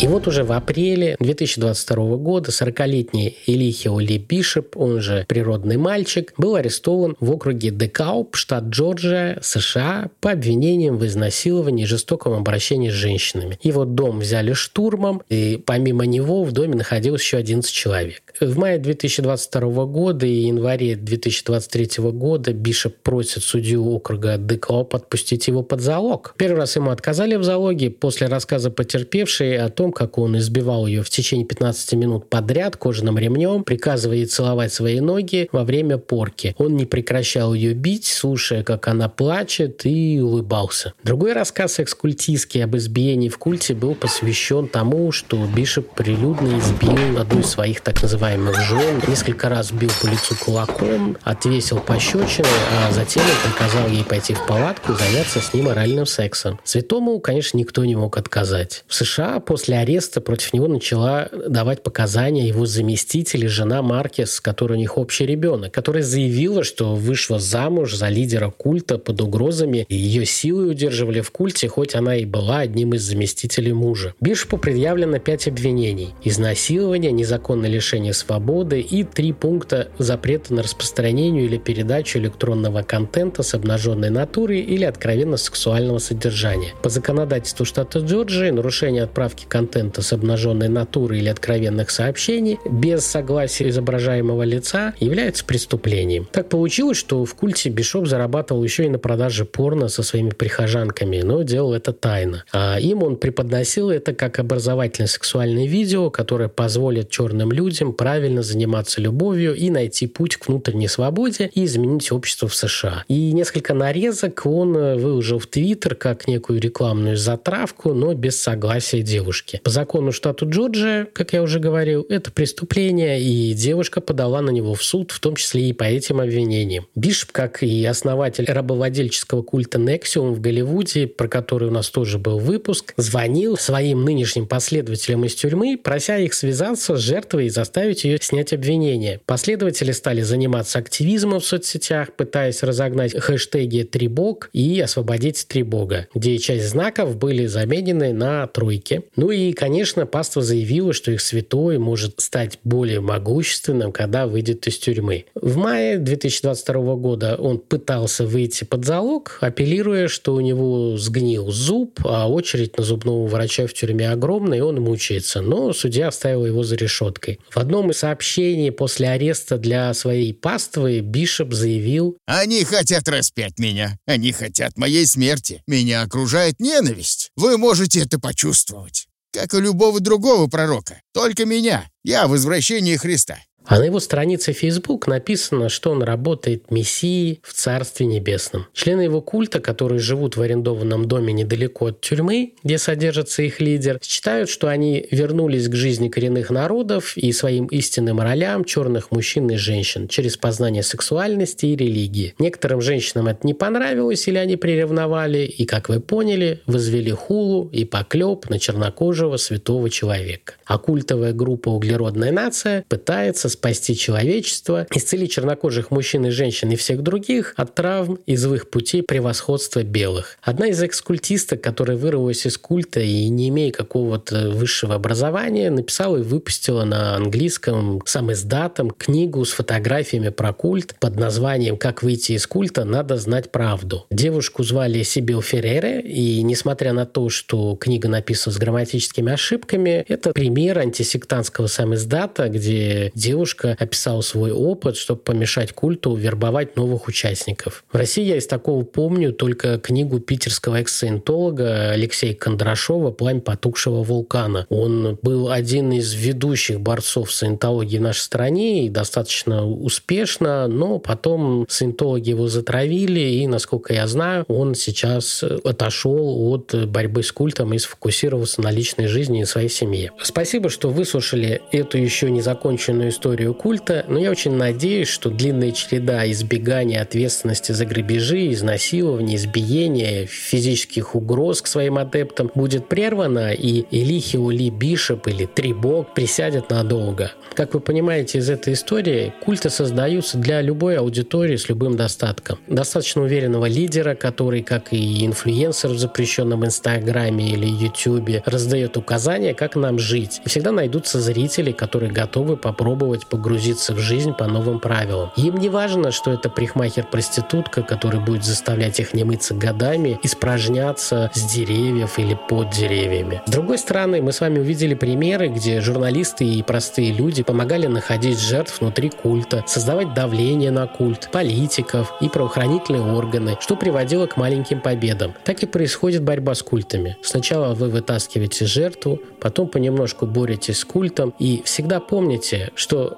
И 0.01 0.07
вот 0.07 0.29
уже 0.29 0.45
в 0.45 0.53
апреле 0.53 1.17
2022 1.19 2.17
года 2.19 2.53
40-летний 2.53 3.37
Элихио 3.49 3.99
Ли 3.99 4.19
Бишоп, 4.19 4.77
он 4.77 5.01
же 5.01 5.25
природный 5.27 5.77
мальчик, 5.77 6.33
был 6.39 6.55
арестован 6.55 7.17
в 7.19 7.33
округе 7.33 7.71
Декауп, 7.71 8.37
штат 8.37 8.67
Джорджия, 8.67 9.41
США, 9.43 10.11
по 10.21 10.31
обвинениям 10.31 10.99
в 10.99 11.05
изнасиловании 11.05 11.83
и 11.83 11.87
жестоком 11.87 12.35
обращении 12.35 12.91
с 12.91 12.95
женщинами. 12.95 13.59
Его 13.61 13.85
дом 13.85 14.21
взяли 14.21 14.53
штурмом, 14.53 15.21
и 15.29 15.61
помимо 15.67 16.07
него 16.07 16.45
в 16.45 16.53
доме 16.53 16.77
находилось 16.77 17.23
еще 17.23 17.39
11 17.39 17.69
человек. 17.69 18.23
В 18.41 18.57
мае 18.57 18.79
2022 18.79 19.87
года 19.87 20.27
и 20.27 20.47
январе 20.47 20.95
2023 20.95 22.05
года 22.13 22.53
Бишоп 22.53 22.95
просит 23.03 23.43
судью 23.43 23.91
округа 23.91 24.37
Декауп 24.39 24.95
отпустить 24.95 25.49
его 25.49 25.65
под 25.65 25.81
залог. 25.81 26.35
Первый 26.37 26.59
раз 26.59 26.77
ему 26.77 26.91
отказали 26.91 27.35
в 27.35 27.43
залоге 27.43 27.91
после 27.91 28.29
рассказа 28.29 28.71
потерпевшей 28.71 29.59
о 29.59 29.71
том, 29.71 29.88
как 29.93 30.19
он 30.19 30.39
избивал 30.39 30.87
ее 30.87 31.03
в 31.03 31.11
течение 31.11 31.47
15 31.47 31.93
минут 31.95 32.29
подряд 32.29 32.77
кожаным 32.77 33.19
ремнем, 33.19 33.65
приказывая 33.65 34.19
ей 34.19 34.27
целовать 34.27 34.73
свои 34.73 35.01
ноги 35.01 35.49
во 35.53 35.65
время 35.65 35.99
порки. 35.99 36.55
Он 36.59 36.77
не 36.77 36.87
прекращал 36.87 37.55
ее 37.55 37.75
бить, 37.75 38.07
слушая, 38.07 38.63
как 38.63 38.89
она 38.89 39.09
плачет, 39.09 39.85
и 39.85 40.21
улыбался. 40.21 40.95
Другой 41.03 41.33
рассказ 41.33 41.81
экскультистский 41.81 42.65
об 42.65 42.77
избиении 42.77 43.29
в 43.29 43.39
культе 43.39 43.75
был 43.75 43.95
посвящен 43.95 44.69
тому, 44.69 45.13
что 45.13 45.45
Бишоп 45.47 45.95
прилюдно 45.95 46.59
избил 46.59 47.19
одну 47.19 47.41
из 47.41 47.47
своих 47.47 47.81
так 47.81 48.03
называемых 48.03 48.61
жен, 48.61 49.03
несколько 49.09 49.49
раз 49.49 49.73
бил 49.73 49.91
по 50.03 50.07
лицу 50.07 50.35
кулаком, 50.45 51.17
отвесил 51.23 51.79
пощечины, 51.79 52.49
а 52.77 52.93
затем 52.93 53.23
он 53.23 53.51
приказал 53.51 53.89
ей 53.89 54.05
пойти 54.05 54.35
в 54.35 54.47
палатку 54.47 54.93
и 54.93 54.97
заняться 54.97 55.41
с 55.41 55.55
ним 55.55 55.69
оральным 55.69 56.07
сексом. 56.07 56.61
Святому, 56.65 57.19
конечно, 57.21 57.59
никто 57.59 57.85
не 57.85 57.97
мог 57.97 58.17
отказать. 58.19 58.85
В 58.87 58.95
США 58.95 59.41
после 59.41 59.78
ареста 59.81 60.21
против 60.21 60.53
него 60.53 60.69
начала 60.69 61.29
давать 61.49 61.83
показания 61.83 62.47
его 62.49 62.67
заместитель 62.67 63.45
и 63.45 63.49
жена 63.49 63.83
Маркес, 63.83 64.33
с 64.33 64.41
которой 64.41 64.75
у 64.75 64.77
них 64.77 64.99
общий 64.99 65.27
ребенок, 65.27 65.73
которая 65.73 66.03
заявила, 66.03 66.65
что 66.65 66.95
вышла 66.95 67.39
замуж 67.39 67.95
за 67.95 68.09
лидера 68.09 68.51
культа 68.51 68.99
под 68.99 69.21
угрозами, 69.21 69.87
и 69.89 69.95
ее 69.95 70.27
силой 70.27 70.71
удерживали 70.71 71.21
в 71.21 71.31
культе, 71.31 71.69
хоть 71.69 71.95
она 71.95 72.17
и 72.17 72.25
была 72.25 72.59
одним 72.59 72.95
из 72.95 73.03
заместителей 73.03 73.73
мужа. 73.73 74.15
Бишопу 74.21 74.59
предъявлено 74.59 75.19
пять 75.19 75.47
обвинений. 75.49 76.15
Изнасилование, 76.25 77.13
незаконное 77.13 77.71
лишение 77.71 78.13
свободы 78.13 78.81
и 78.81 79.05
три 79.05 79.33
пункта 79.33 79.89
запрета 79.99 80.55
на 80.55 80.63
распространение 80.63 81.45
или 81.47 81.59
передачу 81.59 82.19
электронного 82.19 82.83
контента 82.83 83.43
с 83.43 83.55
обнаженной 83.55 84.11
натурой 84.11 84.61
или 84.61 84.85
откровенно 84.85 85.37
сексуального 85.37 85.99
содержания. 85.99 86.73
По 86.83 86.89
законодательству 86.89 87.65
штата 87.65 88.01
Джорджия 88.01 88.53
нарушение 88.53 89.05
отправки 89.05 89.45
контента 89.49 89.68
с 89.75 90.13
обнаженной 90.13 90.69
натурой 90.69 91.19
или 91.19 91.29
откровенных 91.29 91.91
сообщений 91.91 92.59
без 92.69 93.05
согласия 93.05 93.69
изображаемого 93.69 94.43
лица 94.43 94.95
является 95.01 95.45
преступлением. 95.45 96.29
Так 96.33 96.49
получилось, 96.49 96.99
что 96.99 97.25
в 97.25 97.35
культе 97.35 97.71
Бишоп 97.71 98.07
зарабатывал 98.07 98.65
еще 98.65 98.87
и 98.87 98.89
на 98.89 98.99
продаже 98.99 99.45
порно 99.45 99.89
со 99.89 100.03
своими 100.03 100.31
прихожанками, 100.31 101.21
но 101.23 101.43
делал 101.43 101.75
это 101.75 101.93
тайно. 101.93 102.45
А 102.53 102.79
им 102.79 103.03
он 103.03 103.17
преподносил 103.17 103.91
это 103.91 104.15
как 104.15 104.39
образовательное 104.39 105.09
сексуальное 105.09 105.67
видео, 105.67 106.11
которое 106.11 106.49
позволит 106.49 107.11
черным 107.11 107.53
людям 107.53 107.93
правильно 107.93 108.43
заниматься 108.43 109.01
любовью 109.01 109.55
и 109.55 109.71
найти 109.71 110.07
путь 110.07 110.37
к 110.37 110.49
внутренней 110.49 110.89
свободе 110.89 111.51
и 111.55 111.65
изменить 111.65 112.11
общество 112.13 112.49
в 112.49 112.55
США. 112.55 113.05
И 113.09 113.33
несколько 113.33 113.75
нарезок 113.75 114.43
он 114.45 114.73
выложил 114.73 115.39
в 115.39 115.47
Твиттер 115.47 115.95
как 115.95 116.29
некую 116.29 116.61
рекламную 116.61 117.17
затравку, 117.17 117.93
но 117.95 118.15
без 118.15 118.41
согласия 118.41 119.03
девушки. 119.03 119.48
Девушки. 119.49 119.61
По 119.65 119.71
закону 119.71 120.13
штата 120.13 120.45
Джорджия, 120.45 121.07
как 121.13 121.33
я 121.33 121.43
уже 121.43 121.59
говорил, 121.59 122.07
это 122.09 122.31
преступление, 122.31 123.21
и 123.21 123.55
девушка 123.55 124.01
подала 124.01 124.41
на 124.41 124.51
него 124.51 124.75
в 124.75 124.83
суд, 124.83 125.11
в 125.11 125.21
том 125.21 125.37
числе 125.37 125.69
и 125.69 125.73
по 125.73 125.85
этим 125.85 126.21
обвинениям. 126.21 126.87
Бишоп, 126.95 127.33
как 127.33 127.63
и 127.63 127.85
основатель 127.85 128.45
рабовладельческого 128.47 129.43
культа 129.43 129.79
Нексиум 129.79 130.35
в 130.35 130.41
Голливуде, 130.41 131.07
про 131.07 131.29
который 131.29 131.69
у 131.69 131.73
нас 131.73 131.91
тоже 131.91 132.19
был 132.19 132.39
выпуск, 132.39 132.95
звонил 132.97 133.57
своим 133.57 134.05
нынешним 134.05 134.47
последователям 134.47 135.25
из 135.25 135.35
тюрьмы, 135.35 135.79
прося 135.83 136.19
их 136.19 136.35
связаться 136.35 136.97
с 136.97 137.01
жертвой 137.01 137.47
и 137.47 137.51
заставить 137.51 138.05
ее 138.05 138.19
снять 138.21 138.53
обвинения. 138.53 139.21
Последователи 139.27 139.93
стали 139.93 140.23
заниматься 140.23 140.79
активизмом 140.79 141.41
в 141.41 141.45
соцсетях, 141.45 142.13
пытаясь 142.17 142.63
разогнать 142.63 143.19
хэштеги 143.19 143.83
«Трибог» 143.83 144.51
и 144.53 144.81
«Освободить 144.81 145.47
Трибога», 145.49 146.09
где 146.15 146.39
часть 146.39 146.69
знаков 146.69 147.17
были 147.17 147.47
заменены 147.47 148.13
на 148.13 148.47
тройки. 148.47 149.03
Ну 149.17 149.31
и, 149.31 149.38
конечно, 149.57 150.07
паства 150.07 150.43
заявила, 150.43 150.93
что 150.93 151.11
их 151.11 151.21
святой 151.21 151.79
может 151.79 152.21
стать 152.21 152.59
более 152.65 153.01
могущественным, 153.01 153.93
когда 153.93 154.27
выйдет 154.27 154.67
из 154.67 154.79
тюрьмы. 154.79 155.27
В 155.35 155.57
мае 155.57 155.99
2022 155.99 156.95
года 156.97 157.37
он 157.37 157.59
пытался 157.59 158.27
выйти 158.27 158.65
под 158.65 158.85
залог, 158.85 159.39
апеллируя, 159.41 160.09
что 160.09 160.35
у 160.35 160.41
него 160.41 160.97
сгнил 160.97 161.51
зуб, 161.51 162.01
а 162.05 162.29
очередь 162.31 162.79
на 162.79 162.85
зубного 162.85 163.27
врача 163.27 163.67
в 163.67 163.75
тюрьме 163.75 164.11
огромная, 164.11 164.59
и 164.59 164.63
он 164.63 164.81
мучается. 164.81 165.43
Но 165.43 165.73
судья 165.73 166.09
оставил 166.09 166.47
его 166.47 166.63
за 166.63 166.77
решеткой. 166.77 167.41
В 167.51 167.57
одном 167.59 167.91
из 167.91 167.99
сообщений 167.99 168.73
после 168.73 169.09
ареста 169.09 169.59
для 169.59 169.93
своей 169.93 170.33
паствы 170.33 171.01
Бишоп 171.01 171.53
заявил 171.53 172.17
«Они 172.27 172.65
хотят 172.65 173.09
распять 173.09 173.59
меня. 173.59 173.99
Они 174.07 174.33
хотят 174.33 174.77
моей 174.77 175.07
смерти. 175.07 175.63
Меня 175.67 176.03
окружает 176.03 176.61
ненависть. 176.61 177.31
Вы 177.37 177.59
можете 177.59 178.01
это 178.01 178.19
почувствовать. 178.19 179.08
Как 179.33 179.55
и 179.55 179.61
любого 179.61 180.01
другого 180.01 180.49
пророка. 180.49 181.01
Только 181.13 181.45
меня. 181.45 181.89
Я 182.03 182.27
возвращение 182.29 182.97
Христа. 182.99 183.39
А 183.69 183.79
на 183.79 183.85
его 183.85 184.01
странице 184.01 184.55
Facebook 184.55 185.07
написано, 185.07 185.69
что 185.69 185.91
он 185.91 186.03
работает 186.03 186.71
мессией 186.71 187.41
в 187.43 187.53
Царстве 187.53 188.07
Небесном. 188.07 188.67
Члены 188.73 189.03
его 189.03 189.21
культа, 189.21 189.61
которые 189.61 189.99
живут 189.99 190.39
в 190.39 190.43
арендованном 190.43 191.07
доме 191.07 191.35
недалеко 191.35 191.89
от 191.89 192.01
тюрьмы, 192.01 192.55
где 192.65 192.79
содержится 192.79 193.43
их 193.43 193.61
лидер, 193.61 193.99
считают, 194.03 194.49
что 194.49 194.69
они 194.69 195.07
вернулись 195.11 195.69
к 195.69 195.75
жизни 195.75 196.09
коренных 196.09 196.49
народов 196.49 197.15
и 197.19 197.31
своим 197.33 197.67
истинным 197.67 198.23
ролям 198.23 198.65
черных 198.65 199.11
мужчин 199.11 199.51
и 199.51 199.57
женщин 199.57 200.09
через 200.09 200.39
познание 200.39 200.83
сексуальности 200.83 201.67
и 201.67 201.77
религии. 201.77 202.35
Некоторым 202.39 202.81
женщинам 202.81 203.27
это 203.27 203.47
не 203.47 203.53
понравилось 203.53 204.27
или 204.29 204.39
они 204.39 204.57
приревновали, 204.57 205.41
и, 205.41 205.67
как 205.67 205.91
вы 205.91 206.01
поняли, 206.01 206.63
возвели 206.65 207.11
хулу 207.11 207.69
и 207.71 207.85
поклеп 207.85 208.49
на 208.49 208.59
чернокожего 208.59 209.37
святого 209.37 209.91
человека. 209.91 210.55
А 210.65 210.79
культовая 210.79 211.35
группа 211.35 211.69
«Углеродная 211.69 212.33
нация» 212.33 212.83
пытается 212.89 213.51
спасти 213.59 213.97
человечество, 213.97 214.87
исцелить 214.95 215.33
чернокожих 215.33 215.91
мужчин 215.91 216.27
и 216.27 216.31
женщин 216.31 216.71
и 216.71 216.77
всех 216.77 217.03
других 217.03 217.55
от 217.57 217.75
травм 217.75 218.21
из 218.25 218.47
их 218.47 218.71
путей 218.71 219.03
превосходства 219.03 219.83
белых. 219.83 220.39
Одна 220.43 220.69
из 220.69 220.81
экскультисток, 220.81 221.61
которая 221.61 221.97
вырвалась 221.97 222.47
из 222.47 222.57
культа 222.57 223.01
и 223.01 223.29
не 223.29 223.49
имея 223.49 223.73
какого-то 223.73 224.51
высшего 224.51 224.95
образования, 224.95 225.71
написала 225.71 226.19
и 226.19 226.23
выпустила 226.23 226.85
на 226.85 227.17
английском 227.17 228.01
сам 228.07 228.33
издатом 228.33 228.91
книгу 228.91 229.45
с 229.45 229.51
фотографиями 229.51 230.29
про 230.29 230.53
культ 230.53 230.95
под 231.01 231.17
названием 231.17 231.77
«Как 231.77 232.05
выйти 232.05 232.33
из 232.33 232.47
культа, 232.47 232.85
надо 232.85 233.17
знать 233.17 233.51
правду». 233.51 234.07
Девушку 234.11 234.63
звали 234.63 235.03
Сибил 235.03 235.43
Феррере, 235.43 236.01
и 236.01 236.43
несмотря 236.43 236.93
на 236.93 237.07
то, 237.07 237.29
что 237.29 237.75
книга 237.75 238.09
написана 238.09 238.55
с 238.55 238.59
грамматическими 238.59 239.33
ошибками, 239.33 240.05
это 240.09 240.33
пример 240.33 240.79
антисектантского 240.79 241.67
сам 241.67 241.95
издата, 241.95 242.49
где 242.49 243.11
девушка 243.15 243.38
девушка 243.39 243.77
описала 243.79 244.21
свой 244.21 244.51
опыт, 244.51 244.97
чтобы 244.97 245.21
помешать 245.21 245.73
культу 245.73 246.17
вербовать 246.17 246.75
новых 246.75 247.07
участников. 247.07 247.85
В 247.93 247.97
России 247.97 248.25
я 248.25 248.37
из 248.37 248.49
такого 248.49 248.83
помню 248.83 249.33
только 249.33 249.79
книгу 249.79 250.19
питерского 250.19 250.83
эксцентолога 250.83 251.93
Алексея 251.93 252.35
Кондрашова 252.35 253.13
«Пламя 253.13 253.41
потухшего 253.41 254.03
вулкана». 254.03 254.67
Он 254.71 255.17
был 255.23 255.53
один 255.53 255.93
из 255.93 256.15
ведущих 256.15 256.81
борцов 256.81 257.31
саентологии 257.31 257.99
в 257.99 258.03
нашей 258.03 258.23
стране 258.23 258.87
и 258.87 258.89
достаточно 258.89 259.65
успешно, 259.65 260.67
но 260.67 260.99
потом 260.99 261.65
саентологи 261.69 262.31
его 262.31 262.49
затравили, 262.49 263.21
и, 263.21 263.47
насколько 263.47 263.95
я 263.95 264.09
знаю, 264.09 264.47
он 264.49 264.75
сейчас 264.75 265.45
отошел 265.45 266.51
от 266.51 266.75
борьбы 266.89 267.23
с 267.23 267.31
культом 267.31 267.73
и 267.73 267.79
сфокусировался 267.79 268.63
на 268.63 268.73
личной 268.73 269.07
жизни 269.07 269.43
и 269.43 269.45
своей 269.45 269.69
семье. 269.69 270.11
Спасибо, 270.21 270.71
что 270.71 270.89
выслушали 270.89 271.63
эту 271.71 271.99
еще 271.99 272.33
не 272.33 272.41
законченную 272.41 273.11
историю 273.11 273.28
историю 273.29 273.53
культа, 273.53 274.07
но 274.09 274.19
я 274.19 274.31
очень 274.31 274.53
надеюсь, 274.53 275.09
что 275.09 275.29
длинная 275.29 275.73
череда 275.73 276.31
избегания 276.31 277.03
ответственности 277.03 277.73
за 277.73 277.85
грабежи, 277.85 278.53
изнасилования, 278.53 279.37
избиения, 279.37 280.25
физических 280.25 281.15
угроз 281.15 281.61
к 281.61 281.67
своим 281.67 281.99
адептам 281.99 282.51
будет 282.55 282.89
прервана, 282.89 283.53
и 283.53 283.85
Элихио 283.91 284.51
Ли 284.51 284.71
Бишоп 284.71 285.29
или 285.29 285.45
Трибок 285.45 286.15
присядет 286.15 286.71
надолго. 286.71 287.33
Как 287.55 287.75
вы 287.75 287.81
понимаете 287.81 288.39
из 288.39 288.49
этой 288.49 288.73
истории, 288.73 289.35
культы 289.45 289.69
создаются 289.69 290.39
для 290.39 290.63
любой 290.63 290.97
аудитории 290.97 291.57
с 291.57 291.69
любым 291.69 291.97
достатком. 291.97 292.59
Достаточно 292.67 293.23
уверенного 293.23 293.67
лидера, 293.67 294.15
который, 294.15 294.63
как 294.63 294.95
и 294.95 295.27
инфлюенсер 295.27 295.91
в 295.91 295.99
запрещенном 295.99 296.65
Инстаграме 296.65 297.51
или 297.51 297.67
Ютубе, 297.67 298.43
раздает 298.47 298.97
указания, 298.97 299.53
как 299.53 299.77
нам 299.77 299.99
жить. 299.99 300.41
И 300.47 300.49
всегда 300.49 300.73
найдутся 300.73 301.21
зрители, 301.21 301.73
которые 301.73 302.11
готовы 302.11 302.57
попробовать 302.57 303.18
погрузиться 303.27 303.95
в 303.95 303.99
жизнь 303.99 304.33
по 304.33 304.47
новым 304.47 304.81
правилам. 304.81 305.31
Им 305.37 305.57
не 305.57 305.69
важно, 305.69 306.11
что 306.11 306.33
это 306.33 306.49
прихмахер-проститутка, 306.49 307.83
который 307.83 308.21
будет 308.21 308.45
заставлять 308.45 309.01
их 309.01 309.15
не 309.15 309.25
мыться 309.25 309.55
годами, 309.55 310.19
испражняться 310.23 311.31
с 311.35 311.53
деревьев 311.53 312.19
или 312.19 312.39
под 312.49 312.71
деревьями. 312.71 313.43
С 313.47 313.51
другой 313.51 313.79
стороны, 313.79 314.23
мы 314.23 314.33
с 314.33 314.41
вами 314.41 314.59
увидели 314.59 314.95
примеры, 314.95 315.49
где 315.49 315.81
журналисты 315.81 316.45
и 316.45 316.63
простые 316.63 317.13
люди 317.13 317.43
помогали 317.43 317.87
находить 317.87 318.39
жертв 318.39 318.81
внутри 318.81 319.11
культа, 319.11 319.65
создавать 319.67 320.15
давление 320.15 320.71
на 320.71 320.87
культ, 320.87 321.31
политиков 321.33 322.13
и 322.21 322.29
правоохранительные 322.29 323.03
органы, 323.03 323.57
что 323.61 323.77
приводило 323.77 324.27
к 324.27 324.37
маленьким 324.37 324.81
победам. 324.81 325.35
Так 325.45 325.63
и 325.63 325.67
происходит 325.67 326.23
борьба 326.23 326.55
с 326.55 326.63
культами. 326.63 327.17
Сначала 327.23 327.75
вы 327.75 327.89
вытаскиваете 327.89 328.67
жертву, 328.67 329.21
потом 329.41 329.69
понемножку 329.69 330.27
боретесь 330.27 330.79
с 330.79 330.85
культом, 330.85 331.35
и 331.39 331.63
всегда 331.65 332.01
помните, 332.01 332.73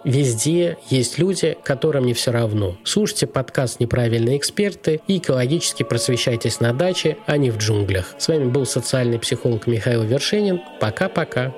везде 0.05 0.79
есть 0.89 1.19
люди, 1.19 1.57
которым 1.65 2.07
не 2.07 2.15
все 2.15 2.31
равно. 2.31 2.77
Слушайте 2.85 3.27
подкаст 3.27 3.81
«Неправильные 3.81 4.37
эксперты» 4.37 5.01
и 5.07 5.19
экологически 5.19 5.83
просвещайтесь 5.83 6.61
на 6.61 6.73
даче, 6.73 7.17
а 7.27 7.37
не 7.37 7.51
в 7.51 7.59
джунглях. 7.59 8.15
С 8.19 8.29
вами 8.29 8.45
был 8.45 8.67
социальный 8.67 9.19
психолог 9.19 9.67
Михаил 9.67 10.03
Вершинин. 10.03 10.61
Пока-пока. 10.81 11.55